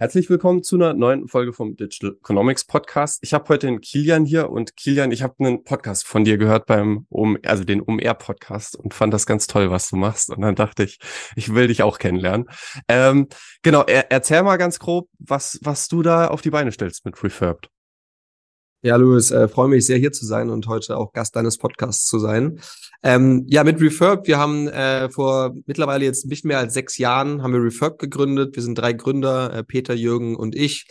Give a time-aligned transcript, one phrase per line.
[0.00, 3.18] Herzlich willkommen zu einer neuen Folge vom Digital Economics Podcast.
[3.22, 6.66] Ich habe heute den Kilian hier und Kilian, ich habe einen Podcast von dir gehört
[6.66, 10.40] beim um also den UMR Podcast und fand das ganz toll, was du machst und
[10.40, 11.00] dann dachte ich,
[11.34, 12.48] ich will dich auch kennenlernen.
[12.86, 13.26] Ähm,
[13.62, 17.20] genau, er, erzähl mal ganz grob, was was du da auf die Beine stellst mit
[17.20, 17.68] Refurbed.
[18.80, 22.06] Ja, Louis, äh, freue mich sehr hier zu sein und heute auch Gast deines Podcasts
[22.06, 22.60] zu sein.
[23.02, 27.42] Ähm, ja, mit Refurb, wir haben äh, vor mittlerweile jetzt nicht mehr als sechs Jahren
[27.42, 28.54] haben wir Refurb gegründet.
[28.54, 30.86] Wir sind drei Gründer, äh, Peter, Jürgen und ich.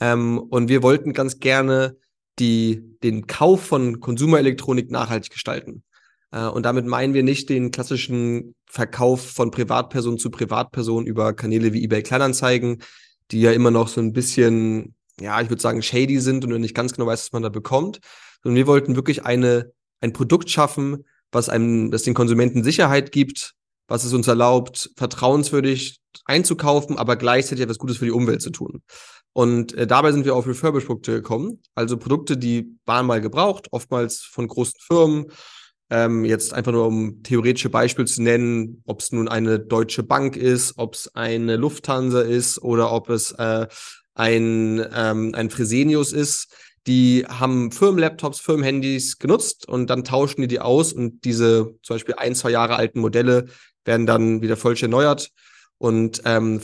[0.00, 1.96] Ähm, und wir wollten ganz gerne
[2.38, 5.82] die, den Kauf von Konsumerelektronik nachhaltig gestalten.
[6.30, 11.74] Äh, und damit meinen wir nicht den klassischen Verkauf von Privatperson zu Privatperson über Kanäle
[11.74, 12.82] wie eBay Kleinanzeigen,
[13.30, 16.74] die ja immer noch so ein bisschen ja, ich würde sagen, shady sind und nicht
[16.74, 18.00] ganz genau weißt, was man da bekommt.
[18.42, 23.54] Sondern wir wollten wirklich eine, ein Produkt schaffen, was einem, das den Konsumenten Sicherheit gibt,
[23.88, 28.82] was es uns erlaubt, vertrauenswürdig einzukaufen, aber gleichzeitig etwas Gutes für die Umwelt zu tun.
[29.32, 31.60] Und äh, dabei sind wir auf Refurbished-Produkte gekommen.
[31.74, 35.26] Also Produkte, die waren mal gebraucht, oftmals von großen Firmen.
[35.90, 40.36] Ähm, jetzt einfach nur um theoretische Beispiele zu nennen, ob es nun eine deutsche Bank
[40.36, 43.66] ist, ob es eine Lufthansa ist oder ob es äh,
[44.16, 46.48] ein, ähm, ein Fresenius ist,
[46.86, 52.14] die haben Firmenlaptops, Firmenhandys genutzt und dann tauschen die die aus und diese zum Beispiel
[52.16, 53.46] ein, zwei Jahre alten Modelle
[53.84, 55.30] werden dann wieder vollständig erneuert
[55.78, 56.60] und ähm,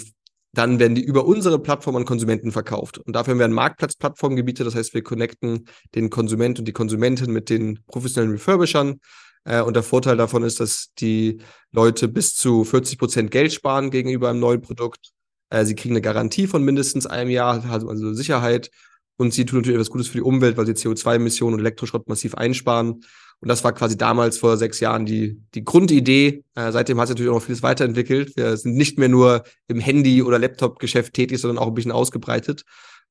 [0.55, 2.99] dann werden die über unsere Plattform an Konsumenten verkauft.
[2.99, 4.67] Und dafür werden Marktplatzplattformen gebietet.
[4.67, 9.01] Das heißt, wir connecten den Konsument und die Konsumentin mit den professionellen Refurbishern.
[9.45, 11.39] Äh, und der Vorteil davon ist, dass die
[11.71, 15.13] Leute bis zu 40 Prozent Geld sparen gegenüber einem neuen Produkt
[15.53, 18.71] äh, sie kriegen eine Garantie von mindestens einem Jahr, also Sicherheit.
[19.19, 22.35] Und sie tun natürlich etwas Gutes für die Umwelt, weil sie CO2-Emissionen und Elektroschrott massiv
[22.35, 23.05] einsparen.
[23.41, 26.43] Und das war quasi damals vor sechs Jahren die, die Grundidee.
[26.55, 28.35] Äh, seitdem hat sich natürlich auch noch vieles weiterentwickelt.
[28.37, 32.63] Wir sind nicht mehr nur im Handy- oder Laptop-Geschäft tätig, sondern auch ein bisschen ausgebreitet.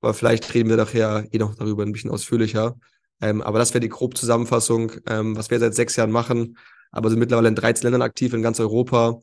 [0.02, 2.76] Aber vielleicht reden wir nachher eh noch darüber ein bisschen ausführlicher.
[3.22, 6.58] Ähm, aber das wäre die grobe Zusammenfassung, ähm, was wir seit sechs Jahren machen.
[6.92, 9.22] Aber sind mittlerweile in 13 Ländern aktiv in ganz Europa.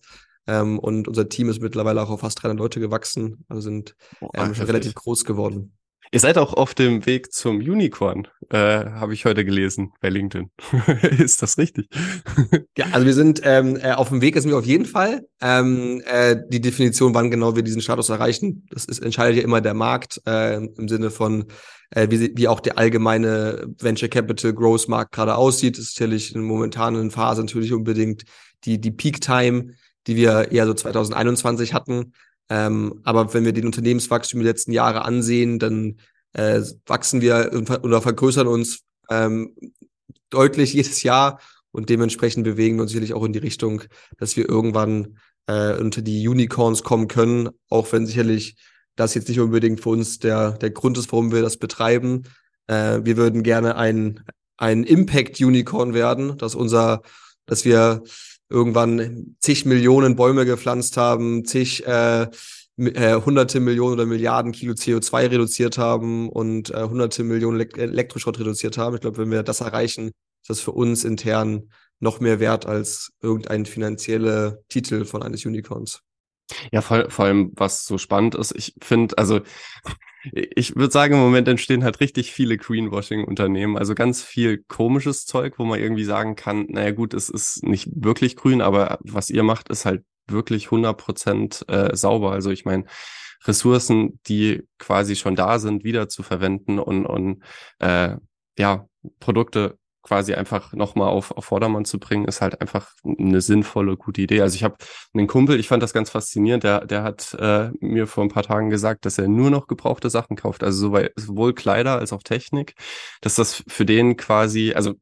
[0.48, 3.94] Ähm, und unser Team ist mittlerweile auch auf fast 300 Leute gewachsen, also sind
[4.34, 5.74] ähm, schon relativ groß geworden.
[6.10, 10.50] Ihr seid auch auf dem Weg zum Unicorn, äh, habe ich heute gelesen bei LinkedIn.
[11.18, 11.90] ist das richtig?
[12.78, 15.26] ja, also wir sind ähm, äh, auf dem Weg, ist mir auf jeden Fall.
[15.42, 19.60] Ähm, äh, die Definition, wann genau wir diesen Status erreichen, das ist, entscheidet ja immer
[19.60, 21.44] der Markt äh, im Sinne von,
[21.90, 25.76] äh, wie, wie auch der allgemeine Venture Capital Growth Markt gerade aussieht.
[25.76, 28.22] Das ist sicherlich in momentanen Phase natürlich unbedingt
[28.64, 29.74] die, die Peak Time
[30.06, 32.12] die wir eher so 2021 hatten.
[32.48, 35.98] Ähm, aber wenn wir den Unternehmenswachstum die letzten Jahre ansehen, dann
[36.32, 37.50] äh, wachsen wir
[37.82, 39.54] oder vergrößern uns ähm,
[40.30, 43.82] deutlich jedes Jahr und dementsprechend bewegen wir uns sicherlich auch in die Richtung,
[44.18, 48.56] dass wir irgendwann äh, unter die Unicorns kommen können, auch wenn sicherlich
[48.96, 52.24] das jetzt nicht unbedingt für uns der, der Grund ist, warum wir das betreiben.
[52.66, 54.24] Äh, wir würden gerne ein,
[54.56, 57.02] ein Impact-Unicorn werden, dass unser,
[57.46, 58.02] dass wir
[58.50, 62.28] irgendwann zig Millionen Bäume gepflanzt haben, zig äh,
[62.78, 68.38] äh, hunderte Millionen oder Milliarden Kilo CO2 reduziert haben und äh, hunderte Millionen Elekt Elektroschrott
[68.38, 68.94] reduziert haben.
[68.94, 71.70] Ich glaube, wenn wir das erreichen, ist das für uns intern
[72.00, 76.02] noch mehr wert als irgendein finanzieller Titel von eines Unicorns.
[76.72, 79.40] Ja, vor, vor allem, was so spannend ist, ich finde, also
[80.32, 83.76] ich würde sagen, im Moment entstehen halt richtig viele Greenwashing-Unternehmen.
[83.76, 87.88] Also ganz viel komisches Zeug, wo man irgendwie sagen kann, naja gut, es ist nicht
[87.94, 92.32] wirklich grün, aber was ihr macht, ist halt wirklich 100 Prozent äh, sauber.
[92.32, 92.84] Also ich meine,
[93.44, 97.42] Ressourcen, die quasi schon da sind, wieder zu verwenden und, und
[97.78, 98.16] äh,
[98.58, 98.86] ja,
[99.20, 104.22] Produkte quasi einfach nochmal auf, auf Vordermann zu bringen, ist halt einfach eine sinnvolle, gute
[104.22, 104.40] Idee.
[104.40, 104.76] Also ich habe
[105.12, 108.42] einen Kumpel, ich fand das ganz faszinierend, der, der hat äh, mir vor ein paar
[108.42, 112.74] Tagen gesagt, dass er nur noch gebrauchte Sachen kauft, also sowohl Kleider als auch Technik,
[113.20, 114.94] dass das für den quasi, also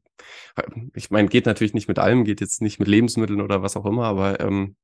[0.93, 3.85] ich meine, geht natürlich nicht mit allem, geht jetzt nicht mit Lebensmitteln oder was auch
[3.85, 4.75] immer, aber ähm,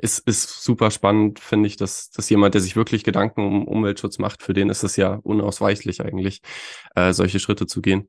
[0.00, 4.18] ist, ist super spannend, finde ich, dass, dass jemand, der sich wirklich Gedanken um Umweltschutz
[4.18, 6.40] macht, für den ist es ja unausweichlich eigentlich,
[6.94, 8.08] äh, solche Schritte zu gehen.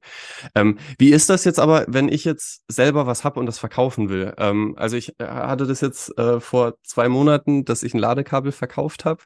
[0.55, 4.09] Ähm, wie ist das jetzt aber, wenn ich jetzt selber was hab und das verkaufen
[4.09, 4.33] will?
[4.37, 8.51] Ähm, also ich äh, hatte das jetzt äh, vor zwei Monaten, dass ich ein Ladekabel
[8.51, 9.23] verkauft habe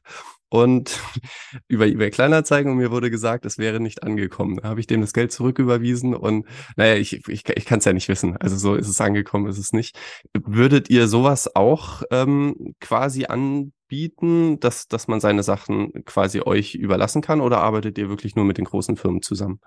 [0.51, 0.99] und
[1.69, 4.57] über eBay Kleinanzeigen und mir wurde gesagt, es wäre nicht angekommen.
[4.57, 6.45] Da habe ich dem das Geld zurücküberwiesen und
[6.75, 8.35] naja, ich, ich, ich kann es ja nicht wissen.
[8.37, 9.97] Also so ist es angekommen, ist es nicht.
[10.33, 17.21] Würdet ihr sowas auch ähm, quasi anbieten, dass, dass man seine Sachen quasi euch überlassen
[17.21, 19.61] kann oder arbeitet ihr wirklich nur mit den großen Firmen zusammen?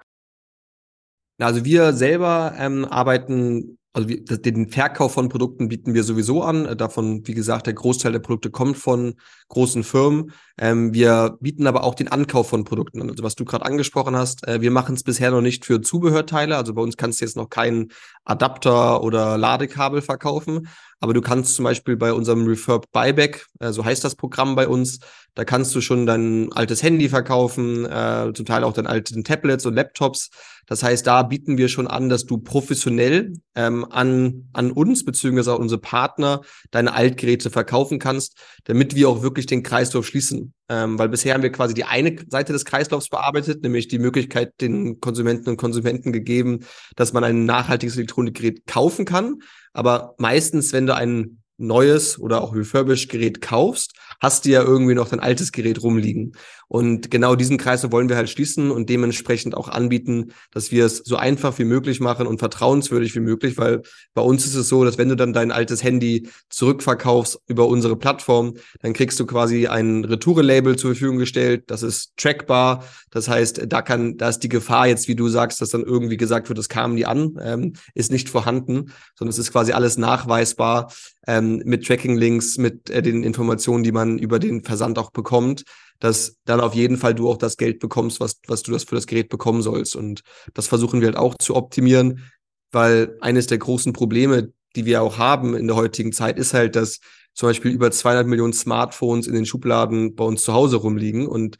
[1.38, 6.76] Also wir selber ähm, arbeiten also den Verkauf von Produkten bieten wir sowieso an.
[6.76, 9.14] Davon, wie gesagt, der Großteil der Produkte kommt von
[9.48, 10.32] großen Firmen.
[10.58, 13.08] Ähm, wir bieten aber auch den Ankauf von Produkten an.
[13.08, 16.56] Also was du gerade angesprochen hast, äh, wir machen es bisher noch nicht für Zubehörteile.
[16.56, 17.92] Also bei uns kannst du jetzt noch keinen
[18.24, 20.66] Adapter oder Ladekabel verkaufen.
[20.98, 24.66] Aber du kannst zum Beispiel bei unserem Refurb Buyback, äh, so heißt das Programm bei
[24.66, 24.98] uns,
[25.36, 29.66] da kannst du schon dein altes Handy verkaufen, äh, zum Teil auch deine alten Tablets
[29.66, 30.30] und Laptops.
[30.66, 35.54] Das heißt, da bieten wir schon an, dass du professionell ähm, an, an uns beziehungsweise
[35.54, 36.40] auch unsere Partner
[36.70, 40.54] deine Altgeräte verkaufen kannst, damit wir auch wirklich den Kreislauf schließen.
[40.68, 44.52] Ähm, weil bisher haben wir quasi die eine Seite des Kreislaufs bearbeitet, nämlich die Möglichkeit
[44.60, 46.60] den Konsumenten und Konsumenten gegeben,
[46.96, 49.42] dass man ein nachhaltiges Elektronikgerät kaufen kann.
[49.72, 54.94] Aber meistens, wenn du ein neues oder auch refurbished Gerät kaufst, hast du ja irgendwie
[54.94, 56.32] noch dein altes Gerät rumliegen.
[56.68, 60.98] Und genau diesen Kreis wollen wir halt schließen und dementsprechend auch anbieten, dass wir es
[60.98, 63.82] so einfach wie möglich machen und vertrauenswürdig wie möglich, weil
[64.14, 67.96] bei uns ist es so, dass wenn du dann dein altes Handy zurückverkaufst über unsere
[67.96, 71.64] Plattform, dann kriegst du quasi ein Retoure-Label zur Verfügung gestellt.
[71.68, 72.84] Das ist trackbar.
[73.10, 76.16] Das heißt, da kann, da ist die Gefahr jetzt, wie du sagst, dass dann irgendwie
[76.16, 79.98] gesagt wird, es kam nie an, ähm, ist nicht vorhanden, sondern es ist quasi alles
[79.98, 80.92] nachweisbar
[81.26, 85.64] ähm, mit Tracking-Links, mit äh, den Informationen, die man über den Versand auch bekommt,
[86.00, 88.94] dass dann auf jeden Fall du auch das Geld bekommst, was, was du das für
[88.94, 89.96] das Gerät bekommen sollst.
[89.96, 90.22] Und
[90.52, 92.30] das versuchen wir halt auch zu optimieren,
[92.72, 96.76] weil eines der großen Probleme, die wir auch haben in der heutigen Zeit, ist halt,
[96.76, 97.00] dass
[97.32, 101.56] zum Beispiel über 200 Millionen Smartphones in den Schubladen bei uns zu Hause rumliegen und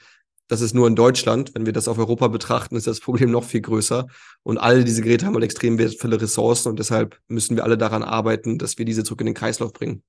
[0.49, 1.55] das ist nur in Deutschland.
[1.55, 4.07] Wenn wir das auf Europa betrachten, ist das Problem noch viel größer.
[4.43, 8.03] Und alle diese Geräte haben halt extrem wertvolle Ressourcen und deshalb müssen wir alle daran
[8.03, 10.03] arbeiten, dass wir diese zurück in den Kreislauf bringen.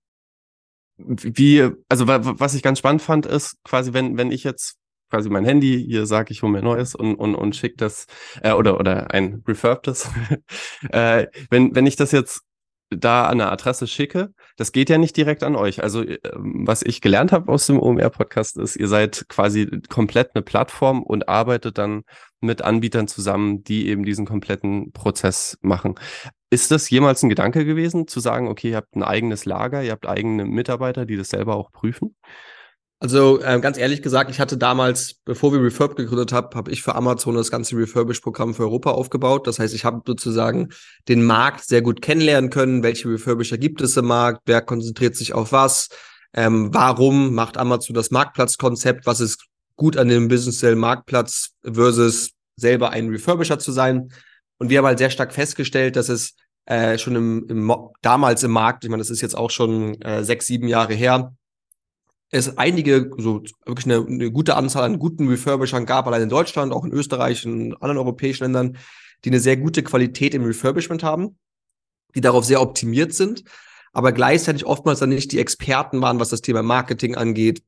[0.97, 4.77] Wie, also was ich ganz spannend fand, ist quasi, wenn, wenn ich jetzt
[5.09, 8.05] quasi mein Handy, hier sage ich, hol mir neues und, und, und schick das,
[8.41, 10.09] äh, oder, oder ein refurbtes.
[10.89, 12.41] äh, wenn, wenn ich das jetzt
[12.89, 15.83] da an eine Adresse schicke, das geht ja nicht direkt an euch.
[15.83, 20.43] Also ähm, was ich gelernt habe aus dem OMR-Podcast ist, ihr seid quasi komplett eine
[20.43, 22.03] Plattform und arbeitet dann
[22.41, 25.95] mit Anbietern zusammen, die eben diesen kompletten Prozess machen.
[26.49, 29.91] Ist das jemals ein Gedanke gewesen, zu sagen, okay, ihr habt ein eigenes Lager, ihr
[29.91, 32.15] habt eigene Mitarbeiter, die das selber auch prüfen?
[32.99, 36.81] Also äh, ganz ehrlich gesagt, ich hatte damals, bevor wir Refurb gegründet haben, habe ich
[36.81, 39.47] für Amazon das ganze Refurbish-Programm für Europa aufgebaut.
[39.47, 40.69] Das heißt, ich habe sozusagen
[41.09, 42.83] den Markt sehr gut kennenlernen können.
[42.83, 44.41] Welche Refurbisher gibt es im Markt?
[44.45, 45.89] Wer konzentriert sich auf was?
[46.33, 49.05] Ähm, warum macht Amazon das Marktplatzkonzept?
[49.05, 49.45] Was ist
[49.75, 54.09] gut an dem Business Cell Marktplatz versus selber ein Refurbisher zu sein?
[54.57, 58.51] Und wir haben halt sehr stark festgestellt, dass es äh, schon im, im damals im
[58.51, 61.33] Markt, ich meine, das ist jetzt auch schon äh, sechs, sieben Jahre her,
[62.35, 66.73] es einige, so wirklich eine, eine gute Anzahl an guten Refurbishern gab, allein in Deutschland,
[66.73, 68.77] auch in Österreich, in anderen europäischen Ländern,
[69.23, 71.37] die eine sehr gute Qualität im Refurbishment haben,
[72.13, 73.43] die darauf sehr optimiert sind,
[73.93, 77.63] aber gleichzeitig oftmals dann nicht die Experten waren, was das Thema Marketing angeht,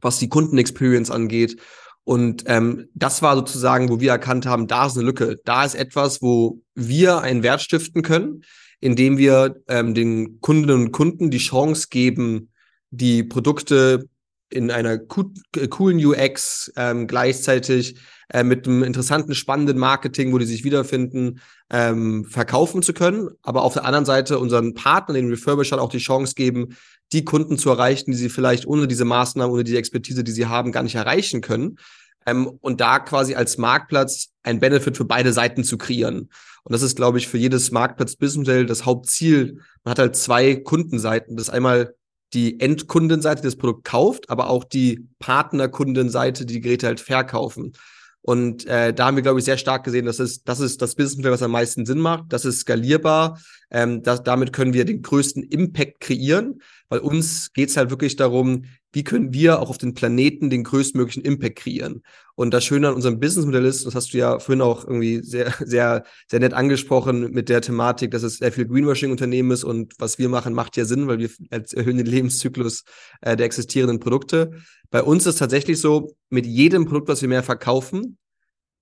[0.00, 1.60] was die Kundenexperience angeht.
[2.04, 5.36] Und ähm, das war sozusagen, wo wir erkannt haben, da ist eine Lücke.
[5.44, 8.42] Da ist etwas, wo wir einen Wert stiften können,
[8.80, 12.49] indem wir ähm, den Kundinnen und Kunden die Chance geben,
[12.90, 14.08] die Produkte
[14.50, 17.96] in einer coolen UX ähm, gleichzeitig
[18.30, 21.40] äh, mit einem interessanten, spannenden Marketing, wo die sich wiederfinden,
[21.70, 23.30] ähm, verkaufen zu können.
[23.42, 26.76] Aber auf der anderen Seite unseren Partnern, den Refurbishern, auch die Chance geben,
[27.12, 30.46] die Kunden zu erreichen, die sie vielleicht ohne diese Maßnahmen, ohne die Expertise, die sie
[30.46, 31.78] haben, gar nicht erreichen können.
[32.26, 36.28] Ähm, und da quasi als Marktplatz ein Benefit für beide Seiten zu kreieren.
[36.64, 39.60] Und das ist, glaube ich, für jedes Marktplatz-Business-Modell das Hauptziel.
[39.84, 41.36] Man hat halt zwei Kundenseiten.
[41.36, 41.94] Das einmal
[42.32, 47.72] die Endkundenseite, die das Produkt kauft, aber auch die Partnerkundenseite, die die Geräte halt verkaufen.
[48.22, 50.94] Und äh, da haben wir, glaube ich, sehr stark gesehen, dass es, das ist das
[50.94, 52.24] Businessmodell, was am meisten Sinn macht.
[52.28, 53.40] Das ist skalierbar.
[53.70, 56.60] Ähm, das, damit können wir den größten Impact kreieren,
[56.90, 61.22] weil uns geht's halt wirklich darum, wie können wir auch auf den Planeten den größtmöglichen
[61.22, 62.02] Impact kreieren.
[62.34, 65.54] Und das Schöne an unserem Businessmodell ist, das hast du ja vorhin auch irgendwie sehr,
[65.64, 70.18] sehr, sehr nett angesprochen mit der Thematik, dass es sehr viel Greenwashing-Unternehmen ist und was
[70.18, 72.84] wir machen, macht ja Sinn, weil wir erhöhen den Lebenszyklus
[73.20, 74.50] äh, der existierenden Produkte.
[74.90, 78.18] Bei uns ist tatsächlich so, mit jedem Produkt, was wir mehr verkaufen,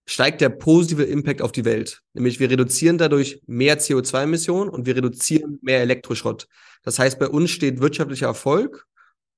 [0.06, 2.00] steigt der positive Impact auf die Welt.
[2.14, 6.48] Nämlich wir reduzieren dadurch mehr CO2-Emissionen und wir reduzieren mehr Elektroschrott.
[6.84, 8.86] Das heißt, bei uns steht wirtschaftlicher Erfolg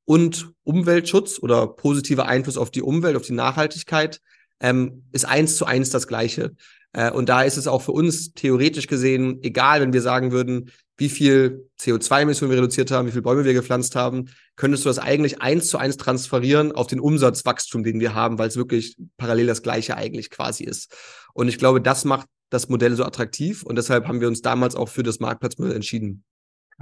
[0.05, 4.21] und Umweltschutz oder positiver Einfluss auf die Umwelt, auf die Nachhaltigkeit,
[4.61, 6.55] ähm, ist eins zu eins das Gleiche.
[6.93, 10.71] Äh, und da ist es auch für uns theoretisch gesehen egal, wenn wir sagen würden,
[10.97, 14.99] wie viel CO2-Emissionen wir reduziert haben, wie viele Bäume wir gepflanzt haben, könntest du das
[14.99, 19.47] eigentlich eins zu eins transferieren auf den Umsatzwachstum, den wir haben, weil es wirklich parallel
[19.47, 20.95] das Gleiche eigentlich quasi ist.
[21.33, 24.75] Und ich glaube, das macht das Modell so attraktiv und deshalb haben wir uns damals
[24.75, 26.25] auch für das Marktplatzmodell entschieden.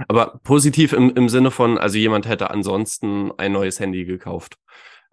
[0.07, 4.57] Aber positiv im, im Sinne von, also jemand hätte ansonsten ein neues Handy gekauft.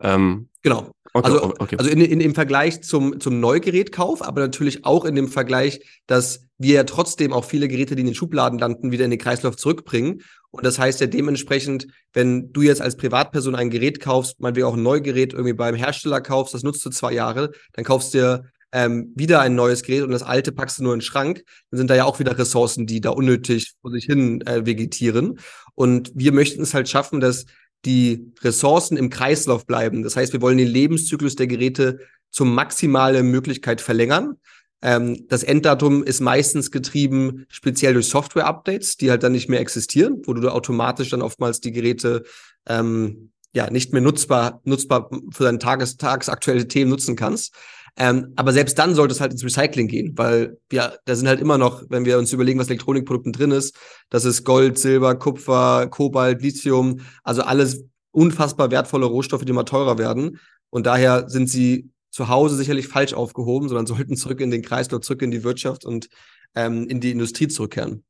[0.01, 0.93] Ähm, genau.
[1.13, 1.77] Okay, also, okay.
[1.79, 6.47] also in, in, im Vergleich zum, zum Neugerätkauf, aber natürlich auch in dem Vergleich, dass
[6.59, 9.57] wir ja trotzdem auch viele Geräte, die in den Schubladen landen, wieder in den Kreislauf
[9.57, 10.23] zurückbringen.
[10.51, 14.65] Und das heißt ja dementsprechend, wenn du jetzt als Privatperson ein Gerät kaufst, mal wie
[14.65, 18.19] auch ein Neugerät irgendwie beim Hersteller kaufst, das nutzt du zwei Jahre, dann kaufst du
[18.19, 18.45] dir
[18.77, 21.79] ähm, wieder ein neues Gerät und das alte packst du nur in den Schrank, dann
[21.79, 25.39] sind da ja auch wieder Ressourcen, die da unnötig vor sich hin äh, vegetieren.
[25.75, 27.47] Und wir möchten es halt schaffen, dass
[27.87, 30.03] die Ressourcen im Kreislauf bleiben.
[30.03, 34.37] Das heißt, wir wollen den Lebenszyklus der Geräte zum maximalen Möglichkeit verlängern.
[34.83, 40.21] Ähm, das Enddatum ist meistens getrieben speziell durch Software-Updates, die halt dann nicht mehr existieren,
[40.27, 42.25] wo du automatisch dann oftmals die Geräte
[42.69, 47.55] ähm, ja nicht mehr nutzbar nutzbar für deine Tages tagesaktuelle Themen nutzen kannst.
[47.99, 51.41] Ähm, aber selbst dann sollte es halt ins Recycling gehen, weil wir, da sind halt
[51.41, 53.75] immer noch, wenn wir uns überlegen, was Elektronikprodukten drin ist,
[54.11, 59.99] das ist Gold, Silber, Kupfer, Kobalt, Lithium, also alles unfassbar wertvolle Rohstoffe, die immer teurer
[59.99, 60.41] werden.
[60.69, 65.01] Und daher sind sie zu Hause sicherlich falsch aufgehoben, sondern sollten zurück in den Kreislauf,
[65.01, 66.09] zurück in die Wirtschaft und
[66.55, 68.05] ähm, in die Industrie zurückkehren.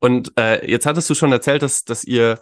[0.00, 2.38] Und äh, jetzt hattest du schon erzählt, dass, dass ihr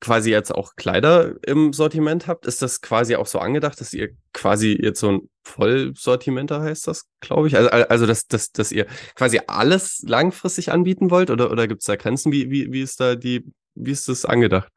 [0.00, 4.10] quasi jetzt auch Kleider im Sortiment habt, ist das quasi auch so angedacht, dass ihr
[4.32, 7.56] quasi jetzt so ein Vollsortimenter heißt das, glaube ich?
[7.56, 11.86] Also, also dass, dass, dass ihr quasi alles langfristig anbieten wollt oder, oder gibt es
[11.86, 12.32] da Grenzen?
[12.32, 14.70] Wie, wie, wie ist da die, wie ist das angedacht?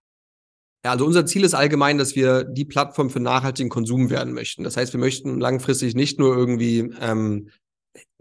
[0.84, 4.64] Ja, also unser Ziel ist allgemein, dass wir die Plattform für nachhaltigen Konsum werden möchten.
[4.64, 7.50] Das heißt, wir möchten langfristig nicht nur irgendwie ähm,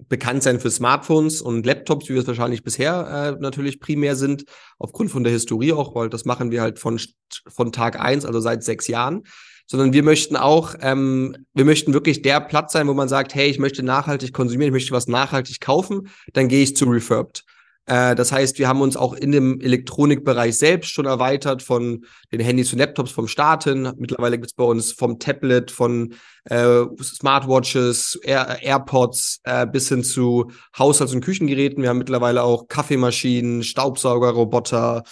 [0.08, 4.44] bekannt sein für Smartphones und Laptops, wie wir es wahrscheinlich bisher äh, natürlich primär sind,
[4.78, 7.00] aufgrund von der Historie auch, weil das machen wir halt von,
[7.46, 9.22] von Tag eins, also seit sechs Jahren.
[9.66, 13.48] Sondern wir möchten auch, ähm, wir möchten wirklich der Platz sein, wo man sagt, hey,
[13.48, 17.44] ich möchte nachhaltig konsumieren, ich möchte was nachhaltig kaufen, dann gehe ich zu Refurbed.
[17.86, 22.40] Äh, das heißt, wir haben uns auch in dem Elektronikbereich selbst schon erweitert von den
[22.40, 23.92] Handys und Laptops vom Starten.
[23.96, 30.04] Mittlerweile gibt es bei uns vom Tablet, von äh, Smartwatches, Air AirPods äh, bis hin
[30.04, 31.82] zu Haushalts- und Küchengeräten.
[31.82, 35.02] Wir haben mittlerweile auch Kaffeemaschinen, Staubsaugerroboter,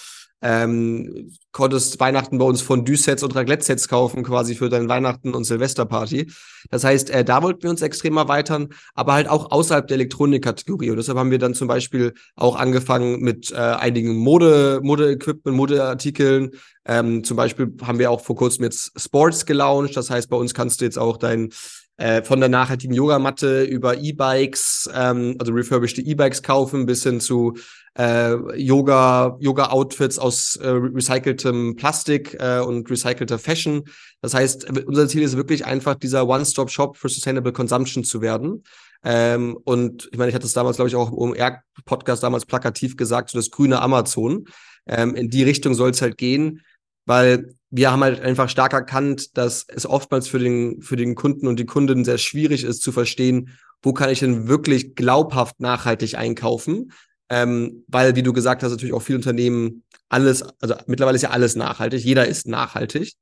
[0.43, 6.31] ähm, konntest Weihnachten bei uns Fondue-Sets und Raclette-Sets kaufen, quasi für dein Weihnachten- und Silvesterparty.
[6.71, 10.91] Das heißt, äh, da wollten wir uns extrem erweitern, aber halt auch außerhalb der Elektronikkategorie.
[10.91, 16.53] Und deshalb haben wir dann zum Beispiel auch angefangen mit äh, einigen Mode, Mode-Equipment, Modeartikeln.
[16.85, 19.97] Ähm, zum Beispiel haben wir auch vor kurzem jetzt Sports gelauncht.
[19.97, 21.51] Das heißt, bei uns kannst du jetzt auch dein
[21.99, 27.57] äh, von der nachhaltigen Yogamatte über E-Bikes, ähm, also refurbished E-Bikes kaufen, bis hin zu
[27.99, 33.83] äh, Yoga, Yoga-Outfits aus äh, recyceltem Plastik äh, und recycelter Fashion.
[34.23, 38.63] Das heißt, unser Ziel ist wirklich einfach, dieser One-Stop-Shop für Sustainable Consumption zu werden.
[39.05, 42.97] Ähm, und ich meine, ich hatte es damals, glaube ich, auch im OMR-Podcast damals plakativ
[42.97, 44.45] gesagt, so das grüne Amazon.
[44.87, 46.63] Ähm, in die Richtung soll es halt gehen,
[47.07, 51.47] weil wir haben halt einfach stark erkannt, dass es oftmals für den, für den Kunden
[51.47, 56.17] und die Kunden sehr schwierig ist zu verstehen, wo kann ich denn wirklich glaubhaft nachhaltig
[56.17, 56.93] einkaufen?
[57.31, 61.31] Ähm, weil, wie du gesagt hast, natürlich auch viele Unternehmen alles, also mittlerweile ist ja
[61.31, 63.13] alles nachhaltig, jeder ist nachhaltig.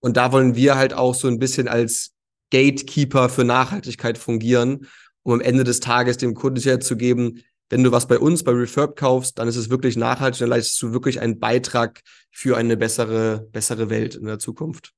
[0.00, 2.12] Und da wollen wir halt auch so ein bisschen als
[2.50, 4.86] Gatekeeper für Nachhaltigkeit fungieren,
[5.22, 8.42] um am Ende des Tages dem Kunden sicher zu geben, wenn du was bei uns,
[8.42, 12.56] bei Refurb kaufst, dann ist es wirklich nachhaltig, dann leistest du wirklich einen Beitrag für
[12.56, 14.92] eine bessere, bessere Welt in der Zukunft.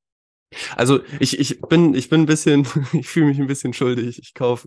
[0.76, 4.18] Also ich, ich bin, ich bin ein bisschen, ich fühle mich ein bisschen schuldig.
[4.18, 4.66] Ich kaufe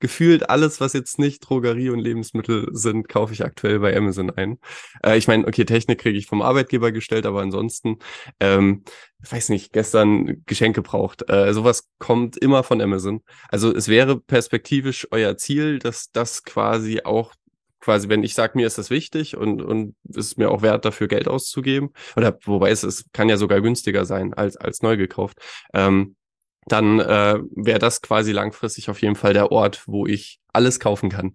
[0.00, 4.58] gefühlt alles, was jetzt nicht Drogerie und Lebensmittel sind, kaufe ich aktuell bei Amazon ein.
[5.02, 7.98] Äh, ich meine, okay, Technik kriege ich vom Arbeitgeber gestellt, aber ansonsten,
[8.40, 8.84] ähm,
[9.28, 11.28] weiß nicht, gestern Geschenke braucht.
[11.30, 13.22] Äh, sowas kommt immer von Amazon.
[13.48, 17.34] Also es wäre perspektivisch euer Ziel, dass das quasi auch
[17.84, 21.06] quasi, wenn ich sage, mir ist das wichtig und, und ist mir auch wert, dafür
[21.06, 25.38] Geld auszugeben, oder wobei es, es kann ja sogar günstiger sein als, als neu gekauft,
[25.74, 26.16] ähm,
[26.66, 31.10] dann äh, wäre das quasi langfristig auf jeden Fall der Ort, wo ich alles kaufen
[31.10, 31.34] kann,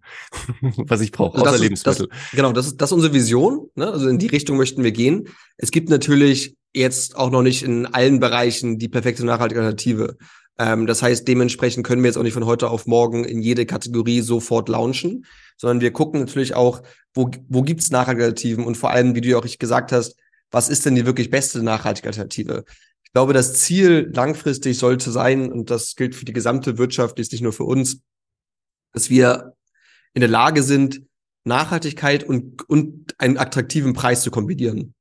[0.77, 2.08] was ich brauche, also außer Lebensmittel.
[2.10, 3.70] Das, genau, das ist, das ist unsere Vision.
[3.75, 3.91] Ne?
[3.91, 5.29] Also in die Richtung möchten wir gehen.
[5.58, 10.18] Es gibt natürlich jetzt auch noch nicht in allen Bereichen die perfekte nachhaltige Alternative.
[10.60, 13.66] Ähm, das heißt, dementsprechend können wir jetzt auch nicht von heute auf morgen in jede
[13.66, 15.25] Kategorie sofort launchen,
[15.58, 19.22] sondern wir gucken natürlich auch, wo, wo gibt es nachhaltige Alternativen und vor allem, wie
[19.22, 20.16] du ja auch richtig gesagt hast,
[20.51, 22.66] was ist denn die wirklich beste nachhaltige Alternative?
[23.04, 27.32] Ich glaube, das Ziel langfristig sollte sein, und das gilt für die gesamte Wirtschaft, ist
[27.32, 28.01] nicht nur für uns,
[28.94, 29.54] dass wir
[30.13, 31.04] in der Lage sind,
[31.46, 34.94] Nachhaltigkeit und, und einen attraktiven Preis zu kombinieren.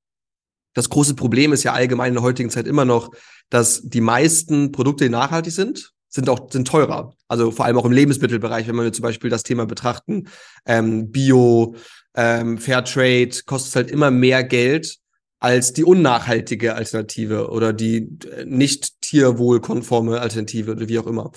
[0.79, 3.11] Das große Problem ist ja allgemein in der heutigen Zeit immer noch,
[3.51, 7.15] dass die meisten Produkte nachhaltig sind, sind auch sind teurer.
[7.27, 10.29] Also vor allem auch im Lebensmittelbereich, wenn wir zum Beispiel das Thema betrachten,
[10.67, 11.75] ähm, Bio,
[12.15, 14.99] ähm, Fairtrade, kostet halt immer mehr Geld
[15.41, 21.33] als die unnachhaltige Alternative oder die äh, nicht tierwohlkonforme Alternative oder wie auch immer.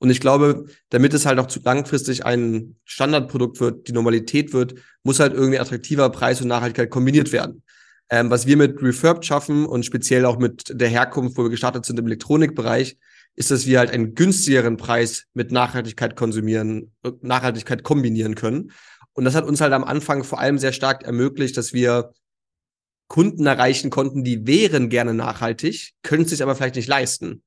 [0.00, 4.74] Und ich glaube, damit es halt auch zu langfristig ein Standardprodukt wird, die Normalität wird,
[5.02, 7.62] muss halt irgendwie attraktiver Preis und Nachhaltigkeit kombiniert werden.
[8.10, 11.86] Ähm, was wir mit Refurb schaffen und speziell auch mit der Herkunft, wo wir gestartet
[11.86, 12.98] sind im Elektronikbereich,
[13.34, 16.92] ist, dass wir halt einen günstigeren Preis mit Nachhaltigkeit konsumieren,
[17.22, 18.72] Nachhaltigkeit kombinieren können.
[19.14, 22.12] Und das hat uns halt am Anfang vor allem sehr stark ermöglicht, dass wir
[23.08, 27.42] Kunden erreichen konnten, die wären gerne nachhaltig, können es sich aber vielleicht nicht leisten.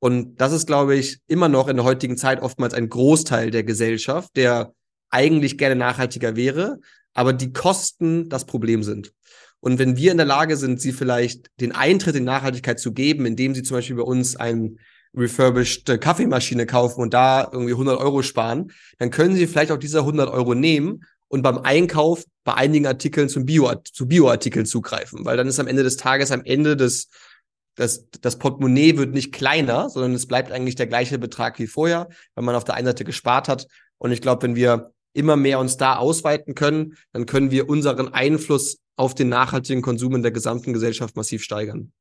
[0.00, 3.64] Und das ist, glaube ich, immer noch in der heutigen Zeit oftmals ein Großteil der
[3.64, 4.72] Gesellschaft, der
[5.10, 6.78] eigentlich gerne nachhaltiger wäre,
[7.14, 9.12] aber die Kosten das Problem sind.
[9.60, 13.26] Und wenn wir in der Lage sind, sie vielleicht den Eintritt in Nachhaltigkeit zu geben,
[13.26, 14.78] indem sie zum Beispiel bei uns ein
[15.14, 20.00] refurbished Kaffeemaschine kaufen und da irgendwie 100 Euro sparen, dann können sie vielleicht auch diese
[20.00, 25.36] 100 Euro nehmen und beim Einkauf bei einigen Artikeln zum Bio, zu Bioartikeln zugreifen, weil
[25.36, 27.08] dann ist am Ende des Tages, am Ende des,
[27.74, 32.08] das, das Portemonnaie wird nicht kleiner, sondern es bleibt eigentlich der gleiche Betrag wie vorher,
[32.34, 33.66] weil man auf der einen Seite gespart hat.
[33.98, 38.08] Und ich glaube, wenn wir immer mehr uns da ausweiten können, dann können wir unseren
[38.08, 41.92] Einfluss auf den nachhaltigen Konsum in der gesamten Gesellschaft massiv steigern.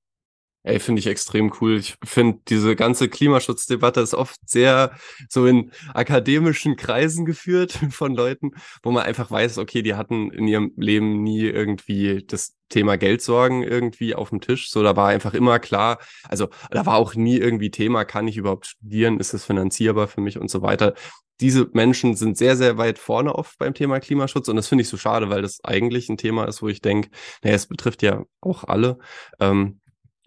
[0.68, 1.78] Ey, finde ich extrem cool.
[1.78, 4.92] Ich finde, diese ganze Klimaschutzdebatte ist oft sehr
[5.30, 8.52] so in akademischen Kreisen geführt von Leuten,
[8.84, 13.64] wo man einfach weiß, okay, die hatten in ihrem Leben nie irgendwie das Thema Geldsorgen
[13.64, 14.70] irgendwie auf dem Tisch.
[14.70, 18.36] So, da war einfach immer klar, also da war auch nie irgendwie Thema, kann ich
[18.36, 20.96] überhaupt studieren, ist es finanzierbar für mich und so weiter.
[21.40, 24.90] Diese Menschen sind sehr, sehr weit vorne oft beim Thema Klimaschutz und das finde ich
[24.90, 27.10] so schade, weil das eigentlich ein Thema ist, wo ich denke,
[27.44, 28.98] naja, es betrifft ja auch alle.
[29.40, 29.80] Ähm,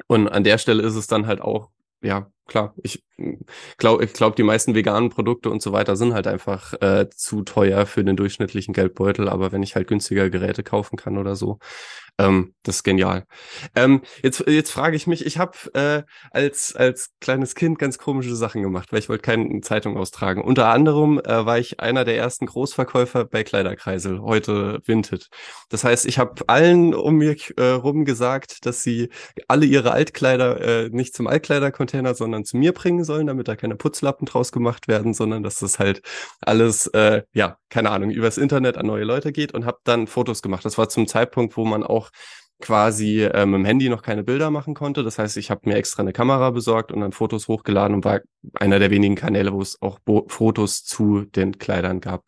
[0.06, 1.70] und an der Stelle ist es dann halt auch,
[2.02, 3.04] ja, klar, ich
[3.78, 7.42] glaube, ich glaube, die meisten veganen Produkte und so weiter sind halt einfach äh, zu
[7.42, 9.28] teuer für den durchschnittlichen Geldbeutel.
[9.28, 11.58] Aber wenn ich halt günstiger Geräte kaufen kann oder so,
[12.20, 13.24] ähm, das ist genial.
[13.74, 18.36] Ähm, jetzt, jetzt frage ich mich, ich habe äh, als, als kleines Kind ganz komische
[18.36, 20.42] Sachen gemacht, weil ich wollte keine Zeitung austragen.
[20.42, 25.28] Unter anderem äh, war ich einer der ersten Großverkäufer bei Kleiderkreisel, heute Vinted.
[25.70, 29.08] Das heißt, ich habe allen um mir äh, rum gesagt, dass sie
[29.48, 33.76] alle ihre Altkleider äh, nicht zum Altkleidercontainer, sondern zu mir bringen sollen, damit da keine
[33.76, 36.02] Putzlappen draus gemacht werden, sondern dass das halt
[36.42, 40.42] alles, äh, ja, keine Ahnung, übers Internet an neue Leute geht und habe dann Fotos
[40.42, 40.64] gemacht.
[40.66, 42.09] Das war zum Zeitpunkt, wo man auch
[42.60, 45.02] quasi äh, mit dem Handy noch keine Bilder machen konnte.
[45.02, 48.20] Das heißt, ich habe mir extra eine Kamera besorgt und dann Fotos hochgeladen und war
[48.54, 52.24] einer der wenigen Kanäle, wo es auch Bo Fotos zu den Kleidern gab.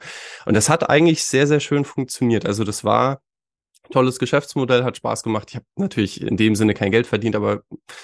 [0.47, 2.47] Und das hat eigentlich sehr, sehr schön funktioniert.
[2.47, 3.21] Also das war
[3.91, 5.49] tolles Geschäftsmodell, hat Spaß gemacht.
[5.51, 7.63] Ich habe natürlich in dem Sinne kein Geld verdient, aber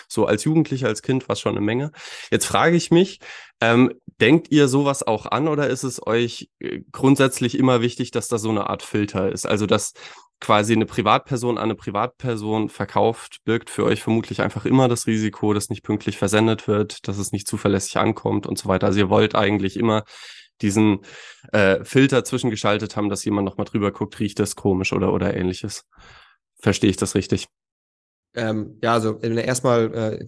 [0.09, 1.93] so als Jugendlicher, als Kind war es schon eine Menge.
[2.31, 3.21] Jetzt frage ich mich,
[3.61, 8.29] ähm, denkt ihr sowas auch an oder ist es euch äh, grundsätzlich immer wichtig, dass
[8.29, 9.47] da so eine Art Filter ist?
[9.47, 9.95] Also dass
[10.41, 15.53] quasi eine Privatperson an eine Privatperson verkauft, birgt für euch vermutlich einfach immer das Risiko,
[15.53, 18.87] dass nicht pünktlich versendet wird, dass es nicht zuverlässig ankommt und so weiter.
[18.87, 20.05] Also ihr wollt eigentlich immer
[20.61, 21.01] diesen
[21.53, 25.85] äh, Filter zwischengeschaltet haben, dass jemand nochmal drüber guckt, riecht das komisch oder, oder ähnliches.
[26.61, 27.47] Verstehe ich das richtig?
[28.35, 30.27] Ähm, ja, also erstmal äh,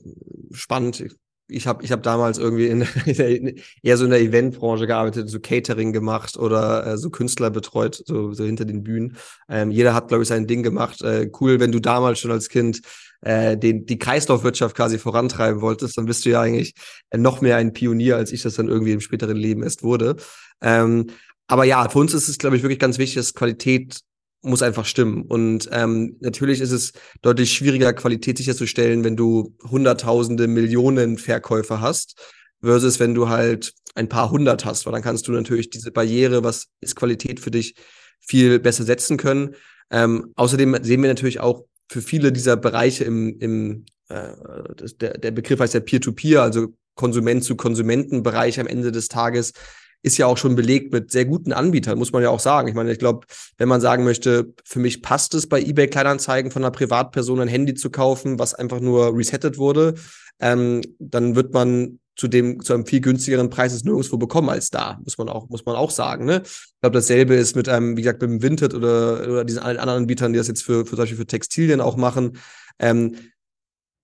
[0.52, 1.16] spannend
[1.50, 5.40] ich habe ich hab damals irgendwie in, in eher so in der Eventbranche gearbeitet, so
[5.40, 9.16] Catering gemacht oder äh, so Künstler betreut, so, so hinter den Bühnen.
[9.48, 11.02] Ähm, jeder hat, glaube ich, sein Ding gemacht.
[11.02, 12.82] Äh, cool, wenn du damals schon als Kind
[13.22, 16.74] äh, den, die Kreislaufwirtschaft quasi vorantreiben wolltest, dann bist du ja eigentlich
[17.14, 20.16] noch mehr ein Pionier, als ich das dann irgendwie im späteren Leben erst wurde.
[20.62, 21.08] Ähm,
[21.46, 24.00] aber ja, für uns ist es, glaube ich, wirklich ganz wichtig, dass Qualität
[24.42, 25.22] muss einfach stimmen.
[25.22, 32.18] Und ähm, natürlich ist es deutlich schwieriger, Qualität sicherzustellen, wenn du Hunderttausende, Millionen Verkäufer hast,
[32.62, 36.44] versus wenn du halt ein paar hundert hast, weil dann kannst du natürlich diese Barriere,
[36.44, 37.74] was ist Qualität für dich,
[38.20, 39.54] viel besser setzen können.
[39.90, 44.28] Ähm, außerdem sehen wir natürlich auch für viele dieser Bereiche im, im äh,
[44.76, 49.08] das, der, der Begriff heißt ja Peer-to-Peer, -Peer, also Konsument zu Konsumentenbereich am Ende des
[49.08, 49.52] Tages,
[50.02, 52.68] ist ja auch schon belegt mit sehr guten Anbietern, muss man ja auch sagen.
[52.68, 53.26] Ich meine, ich glaube,
[53.58, 57.48] wenn man sagen möchte, für mich passt es bei eBay Kleinanzeigen von einer Privatperson ein
[57.48, 59.94] Handy zu kaufen, was einfach nur resettet wurde,
[60.40, 64.70] ähm, dann wird man zu dem zu einem viel günstigeren Preis es nirgendwo bekommen als
[64.70, 66.26] da, muss man auch muss man auch sagen.
[66.26, 66.42] Ne?
[66.44, 69.78] Ich glaube, dasselbe ist mit einem, wie gesagt, mit dem Vinted oder oder diesen allen
[69.78, 72.36] anderen Anbietern, die das jetzt für für zum Beispiel für Textilien auch machen.
[72.78, 73.16] Ähm,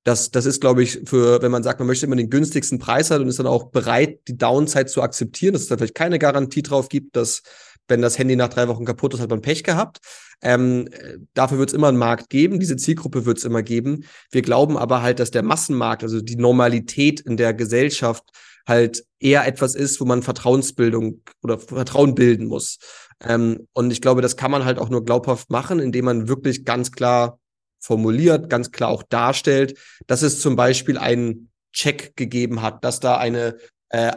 [0.06, 3.10] das, das ist, glaube ich, für, wenn man sagt, man möchte immer den günstigsten Preis
[3.10, 6.20] haben und ist dann auch bereit, die Downside zu akzeptieren, dass es da vielleicht keine
[6.20, 7.42] Garantie drauf gibt, dass,
[7.88, 9.98] wenn das Handy nach drei Wochen kaputt ist, hat man Pech gehabt.
[10.42, 10.88] Ähm,
[11.34, 14.04] dafür wird es immer einen Markt geben, diese Zielgruppe wird es immer geben.
[14.30, 18.22] Wir glauben aber halt, dass der Massenmarkt, also die Normalität in der Gesellschaft,
[18.64, 22.78] halt eher etwas ist, wo man Vertrauensbildung oder Vertrauen bilden muss.
[23.24, 26.64] Ähm, und ich glaube, das kann man halt auch nur glaubhaft machen, indem man wirklich
[26.64, 27.40] ganz klar
[27.86, 33.16] formuliert, ganz klar auch darstellt, dass es zum Beispiel einen Check gegeben hat, dass da
[33.16, 33.56] eine
[33.90, 34.12] äh,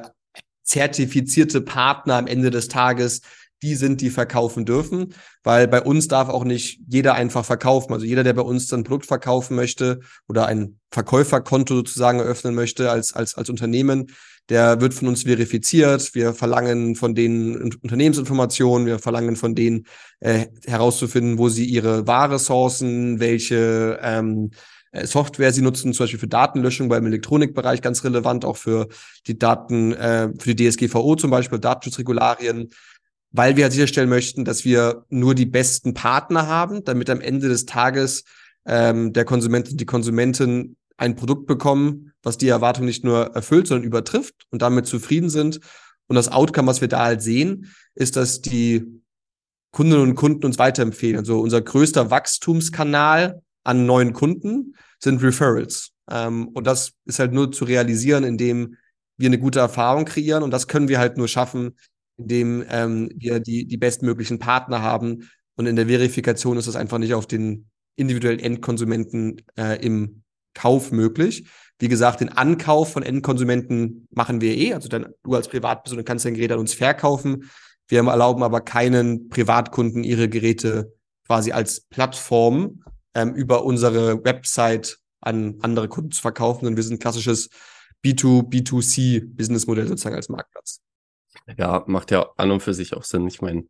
[0.64, 3.22] zertifizierte Partner am Ende des Tages
[3.62, 7.94] die sind, die verkaufen dürfen, weil bei uns darf auch nicht jeder einfach verkaufen.
[7.94, 12.90] Also jeder, der bei uns ein Produkt verkaufen möchte oder ein Verkäuferkonto sozusagen eröffnen möchte
[12.90, 14.08] als, als, als Unternehmen,
[14.50, 16.16] der wird von uns verifiziert.
[16.16, 19.86] Wir verlangen von denen Unternehmensinformationen, wir verlangen von denen
[20.20, 24.52] äh, herauszufinden, wo sie ihre Ware sourcen, welche ähm,
[24.92, 28.88] äh, Software sie nutzen, zum Beispiel für Datenlöschung beim Elektronikbereich ganz relevant, auch für
[29.28, 32.70] die Daten, äh, für die DSGVO zum Beispiel, Datenschutzregularien,
[33.32, 37.48] weil wir halt sicherstellen möchten, dass wir nur die besten Partner haben, damit am Ende
[37.50, 38.24] des Tages
[38.66, 43.68] ähm, der Konsument und die Konsumentin ein Produkt bekommen, was die Erwartung nicht nur erfüllt,
[43.68, 45.60] sondern übertrifft und damit zufrieden sind.
[46.08, 49.02] Und das Outcome, was wir da halt sehen, ist, dass die
[49.72, 51.18] Kundinnen und Kunden uns weiterempfehlen.
[51.18, 55.92] Also unser größter Wachstumskanal an neuen Kunden sind Referrals.
[56.10, 58.78] Ähm, und das ist halt nur zu realisieren, indem
[59.18, 60.44] wir eine gute Erfahrung kreieren.
[60.44, 61.78] Und das können wir halt nur schaffen,
[62.18, 65.30] indem ähm, wir die, die bestmöglichen Partner haben.
[65.56, 70.92] Und in der Verifikation ist das einfach nicht auf den individuellen Endkonsumenten äh, im Kauf
[70.92, 71.46] möglich.
[71.80, 74.74] Wie gesagt, den Ankauf von Endkonsumenten machen wir eh.
[74.74, 77.50] Also dann, du als Privatperson kannst dein Gerät an uns verkaufen.
[77.88, 80.94] Wir erlauben aber keinen Privatkunden ihre Geräte
[81.26, 82.84] quasi als Plattform
[83.16, 86.68] ähm, über unsere Website an andere Kunden zu verkaufen.
[86.68, 87.50] Und wir sind ein klassisches
[88.04, 90.82] B2, B2C Businessmodell sozusagen als Marktplatz.
[91.58, 93.28] Ja, macht ja an und für sich auch Sinn.
[93.28, 93.66] Ich meine,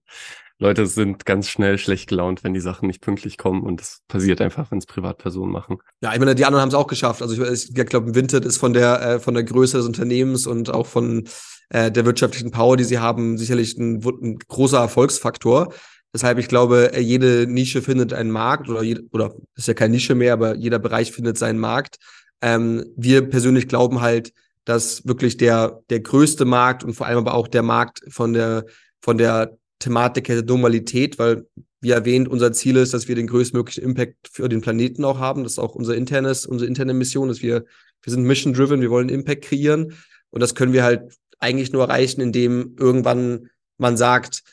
[0.57, 4.41] Leute sind ganz schnell schlecht gelaunt, wenn die Sachen nicht pünktlich kommen und das passiert
[4.41, 5.77] einfach, wenn es Privatpersonen machen.
[6.01, 7.21] Ja, ich meine, die anderen haben es auch geschafft.
[7.21, 10.69] Also ich, ich glaube, Vinted ist von der äh, von der Größe des Unternehmens und
[10.69, 11.27] auch von
[11.69, 15.73] äh, der wirtschaftlichen Power, die sie haben, sicherlich ein, ein großer Erfolgsfaktor.
[16.13, 19.93] Deshalb, ich glaube, äh, jede Nische findet einen Markt oder jede, oder ist ja keine
[19.93, 21.97] Nische mehr, aber jeder Bereich findet seinen Markt.
[22.41, 24.33] Ähm, wir persönlich glauben halt,
[24.69, 28.65] dass wirklich der, der größte Markt und vor allem aber auch der Markt von der,
[29.01, 31.47] von der Thematik der Normalität, weil,
[31.81, 35.41] wie erwähnt, unser Ziel ist, dass wir den größtmöglichen Impact für den Planeten auch haben.
[35.41, 37.65] Das ist auch unser internes, unsere interne Mission, dass wir,
[38.03, 39.95] wir sind mission-driven, wir wollen Impact kreieren.
[40.29, 44.43] Und das können wir halt eigentlich nur erreichen, indem irgendwann man sagt,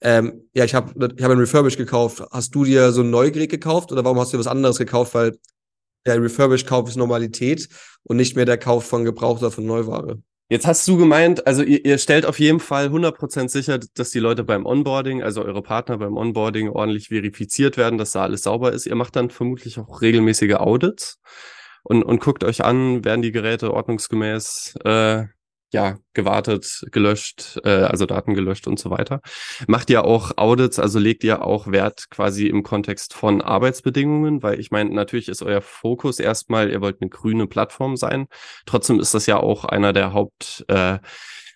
[0.00, 2.22] ähm, ja, ich habe ich hab ein Refurbish gekauft.
[2.30, 5.12] Hast du dir so ein Neugerät gekauft oder warum hast du was anderes gekauft?
[5.12, 5.36] Weil
[6.06, 7.68] der Refurbish-Kauf ist Normalität
[8.04, 10.18] und nicht mehr der Kauf von Gebrauch oder von Neuware.
[10.48, 14.20] Jetzt hast du gemeint, also ihr, ihr stellt auf jeden Fall 100% sicher, dass die
[14.20, 18.72] Leute beim Onboarding, also eure Partner beim Onboarding ordentlich verifiziert werden, dass da alles sauber
[18.72, 18.86] ist.
[18.86, 21.18] Ihr macht dann vermutlich auch regelmäßige Audits
[21.82, 25.24] und, und guckt euch an, werden die Geräte ordnungsgemäß äh,
[25.72, 29.20] ja, gewartet, gelöscht, äh, also Daten gelöscht und so weiter.
[29.66, 34.60] Macht ihr auch Audits, also legt ihr auch Wert quasi im Kontext von Arbeitsbedingungen, weil
[34.60, 38.26] ich meine, natürlich ist euer Fokus erstmal, ihr wollt eine grüne Plattform sein.
[38.64, 40.98] Trotzdem ist das ja auch einer der Haupt äh,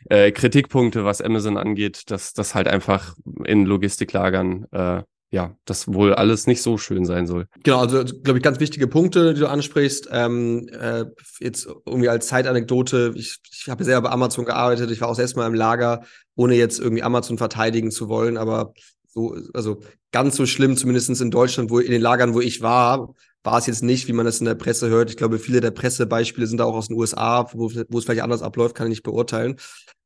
[0.08, 6.12] äh, Kritikpunkte, was Amazon angeht, dass das halt einfach in Logistiklagern äh, ja, das wohl
[6.12, 7.46] alles nicht so schön sein soll.
[7.62, 10.08] Genau, also glaube ich, ganz wichtige Punkte, die du ansprichst.
[10.10, 11.04] Ähm, äh,
[11.38, 15.36] jetzt irgendwie als Zeitanekdote, ich, ich habe sehr bei Amazon gearbeitet, ich war auch selbst
[15.36, 16.02] mal im Lager,
[16.34, 18.74] ohne jetzt irgendwie Amazon verteidigen zu wollen, aber
[19.06, 23.14] so, also ganz so schlimm, zumindest in Deutschland, wo in den Lagern, wo ich war,
[23.42, 25.10] war es jetzt nicht, wie man das in der Presse hört.
[25.10, 28.22] Ich glaube, viele der Pressebeispiele sind da auch aus den USA, wo, wo es vielleicht
[28.22, 29.56] anders abläuft, kann ich nicht beurteilen.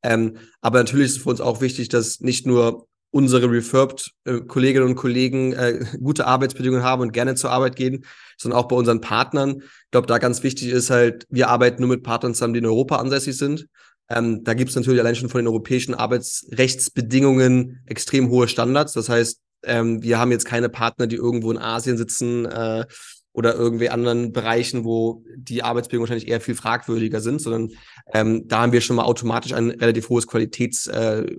[0.03, 4.33] Ähm, aber natürlich ist es für uns auch wichtig, dass nicht nur unsere refurbed äh,
[4.33, 8.03] und Kollegen äh, gute Arbeitsbedingungen haben und gerne zur Arbeit gehen,
[8.37, 9.61] sondern auch bei unseren Partnern.
[9.61, 12.65] Ich glaube, da ganz wichtig ist halt, wir arbeiten nur mit Partnern zusammen, die in
[12.65, 13.67] Europa ansässig sind.
[14.09, 18.91] Ähm, da gibt es natürlich allein schon von den europäischen Arbeitsrechtsbedingungen extrem hohe Standards.
[18.91, 22.85] Das heißt, ähm, wir haben jetzt keine Partner, die irgendwo in Asien sitzen äh,
[23.35, 27.71] oder irgendwie anderen Bereichen, wo die Arbeitsbedingungen wahrscheinlich eher viel fragwürdiger sind, sondern
[28.13, 31.35] ähm, da haben wir schon mal automatisch ein relativ hohes Qualitätsagenda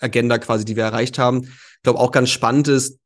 [0.00, 1.44] äh, quasi, die wir erreicht haben.
[1.44, 2.98] Ich glaube, auch ganz spannend ist,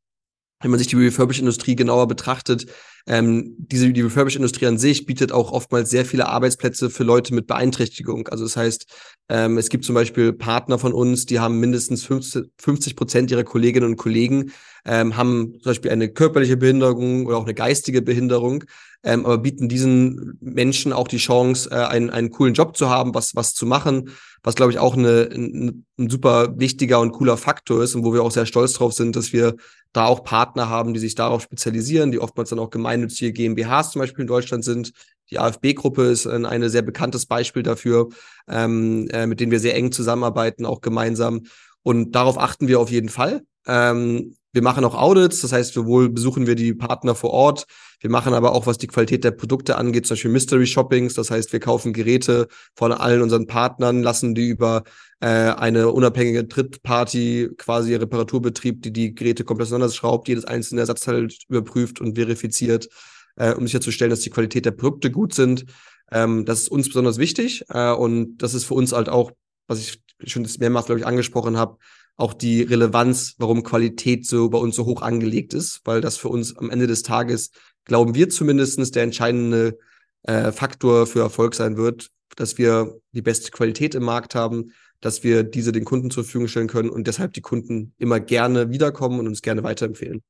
[0.61, 2.67] wenn man sich die Refurbish-Industrie genauer betrachtet,
[3.07, 7.47] ähm, diese die Refurbish-Industrie an sich bietet auch oftmals sehr viele Arbeitsplätze für Leute mit
[7.47, 8.27] Beeinträchtigung.
[8.29, 8.87] Also das heißt,
[9.29, 13.87] ähm, es gibt zum Beispiel Partner von uns, die haben mindestens 50 Prozent ihrer Kolleginnen
[13.87, 14.51] und Kollegen
[14.87, 18.65] ähm, haben zum Beispiel eine körperliche Behinderung oder auch eine geistige Behinderung,
[19.03, 23.15] ähm, aber bieten diesen Menschen auch die Chance, äh, einen, einen coolen Job zu haben,
[23.15, 24.11] was, was zu machen,
[24.43, 28.15] was, glaube ich, auch eine, ein, ein super wichtiger und cooler Faktor ist und wo
[28.15, 29.57] wir auch sehr stolz drauf sind, dass wir
[29.93, 34.01] da auch Partner haben, die sich darauf spezialisieren, die oftmals dann auch gemeinnützige GmbHs zum
[34.01, 34.93] Beispiel in Deutschland sind.
[35.31, 38.09] Die AfB-Gruppe ist ein, ein sehr bekanntes Beispiel dafür,
[38.49, 41.43] ähm, äh, mit denen wir sehr eng zusammenarbeiten, auch gemeinsam.
[41.83, 43.43] Und darauf achten wir auf jeden Fall.
[43.67, 47.67] Ähm, wir machen auch Audits, das heißt, sowohl besuchen wir die Partner vor Ort,
[48.01, 51.31] wir machen aber auch, was die Qualität der Produkte angeht, zum Beispiel Mystery Shoppings, das
[51.31, 54.85] heißt, wir kaufen Geräte von allen unseren Partnern, lassen die über
[55.21, 62.01] äh, eine unabhängige Drittparty, quasi Reparaturbetrieb, die die Geräte komplett schraubt, jedes einzelne Ersatzteil überprüft
[62.01, 62.89] und verifiziert,
[63.37, 65.67] äh, um sicherzustellen, dass die Qualität der Produkte gut sind.
[66.13, 69.33] Ähm, das ist uns besonders wichtig äh, und das ist für uns halt auch,
[69.67, 71.79] was ich schon mehrmals, glaube ich, angesprochen habe,
[72.17, 76.29] auch die Relevanz, warum Qualität so bei uns so hoch angelegt ist, weil das für
[76.29, 77.51] uns am Ende des Tages,
[77.85, 79.79] glauben wir zumindestens der entscheidende
[80.23, 85.25] äh, Faktor für Erfolg sein wird, dass wir die beste Qualität im Markt haben, dass
[85.25, 89.21] wir diese den Kunden zur Verfügung stellen können und deshalb die Kunden immer gerne wiederkommen
[89.21, 90.23] und uns gerne weiterempfehlen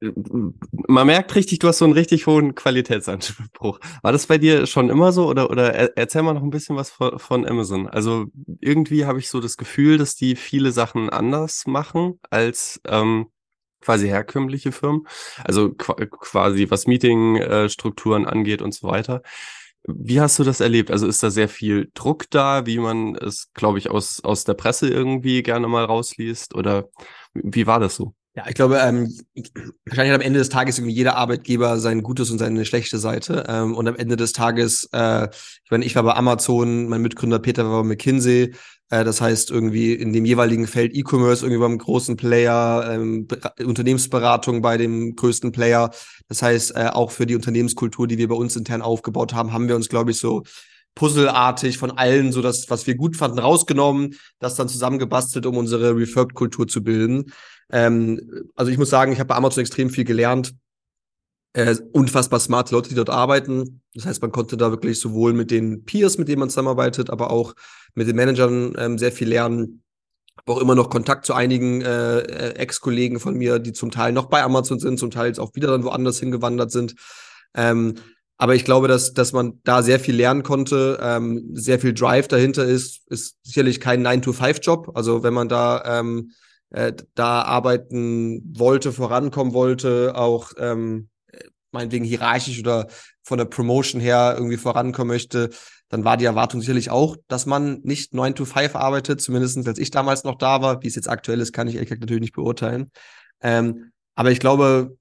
[0.00, 3.80] man merkt richtig, du hast so einen richtig hohen Qualitätsanspruch.
[4.02, 6.90] War das bei dir schon immer so oder, oder erzähl mal noch ein bisschen was
[6.90, 7.88] von, von Amazon?
[7.88, 8.26] Also
[8.60, 13.26] irgendwie habe ich so das Gefühl, dass die viele Sachen anders machen als ähm,
[13.80, 15.06] quasi herkömmliche Firmen.
[15.44, 19.22] Also quasi was Meetingstrukturen angeht und so weiter.
[19.88, 20.90] Wie hast du das erlebt?
[20.90, 24.54] Also ist da sehr viel Druck da, wie man es, glaube ich, aus, aus der
[24.54, 26.56] Presse irgendwie gerne mal rausliest?
[26.56, 26.88] Oder
[27.34, 28.15] wie war das so?
[28.36, 29.16] Ja, ich glaube, ähm,
[29.86, 33.44] wahrscheinlich hat am Ende des Tages irgendwie jeder Arbeitgeber sein gutes und seine schlechte Seite.
[33.48, 35.28] Ähm, und am Ende des Tages, äh,
[35.64, 38.54] ich meine, ich war bei Amazon, mein Mitgründer Peter war bei McKinsey.
[38.90, 43.26] Äh, das heißt, irgendwie in dem jeweiligen Feld E-Commerce irgendwie beim großen Player, ähm,
[43.64, 45.90] Unternehmensberatung bei dem größten Player.
[46.28, 49.66] Das heißt, äh, auch für die Unternehmenskultur, die wir bei uns intern aufgebaut haben, haben
[49.66, 50.42] wir uns, glaube ich, so
[50.94, 55.96] puzzelartig von allen so das, was wir gut fanden, rausgenommen, das dann zusammengebastelt, um unsere
[55.96, 57.32] Refurbed-Kultur zu bilden.
[57.70, 60.54] Ähm, also ich muss sagen, ich habe bei Amazon extrem viel gelernt.
[61.52, 63.80] Äh, unfassbar smarte Leute, die dort arbeiten.
[63.94, 67.30] Das heißt, man konnte da wirklich sowohl mit den Peers, mit denen man zusammenarbeitet, aber
[67.30, 67.54] auch
[67.94, 69.82] mit den Managern ähm, sehr viel lernen.
[70.36, 74.12] Habe auch immer noch Kontakt zu einigen äh, äh, Ex-Kollegen von mir, die zum Teil
[74.12, 76.94] noch bei Amazon sind, zum Teil jetzt auch wieder dann woanders hingewandert sind.
[77.54, 77.94] Ähm,
[78.38, 82.28] aber ich glaube, dass, dass man da sehr viel lernen konnte, ähm, sehr viel Drive
[82.28, 84.92] dahinter ist, ist sicherlich kein 9-to-5-Job.
[84.94, 86.32] Also wenn man da ähm,
[86.70, 91.08] äh, da arbeiten wollte, vorankommen wollte, auch ähm,
[91.72, 92.88] meinetwegen hierarchisch oder
[93.22, 95.50] von der Promotion her irgendwie vorankommen möchte,
[95.88, 99.78] dann war die Erwartung sicherlich auch, dass man nicht 9 to 5 arbeitet, zumindest als
[99.78, 100.82] ich damals noch da war.
[100.82, 102.90] Wie es jetzt aktuell ist, kann ich ehrlich gesagt natürlich nicht beurteilen.
[103.40, 104.96] Ähm, aber ich glaube,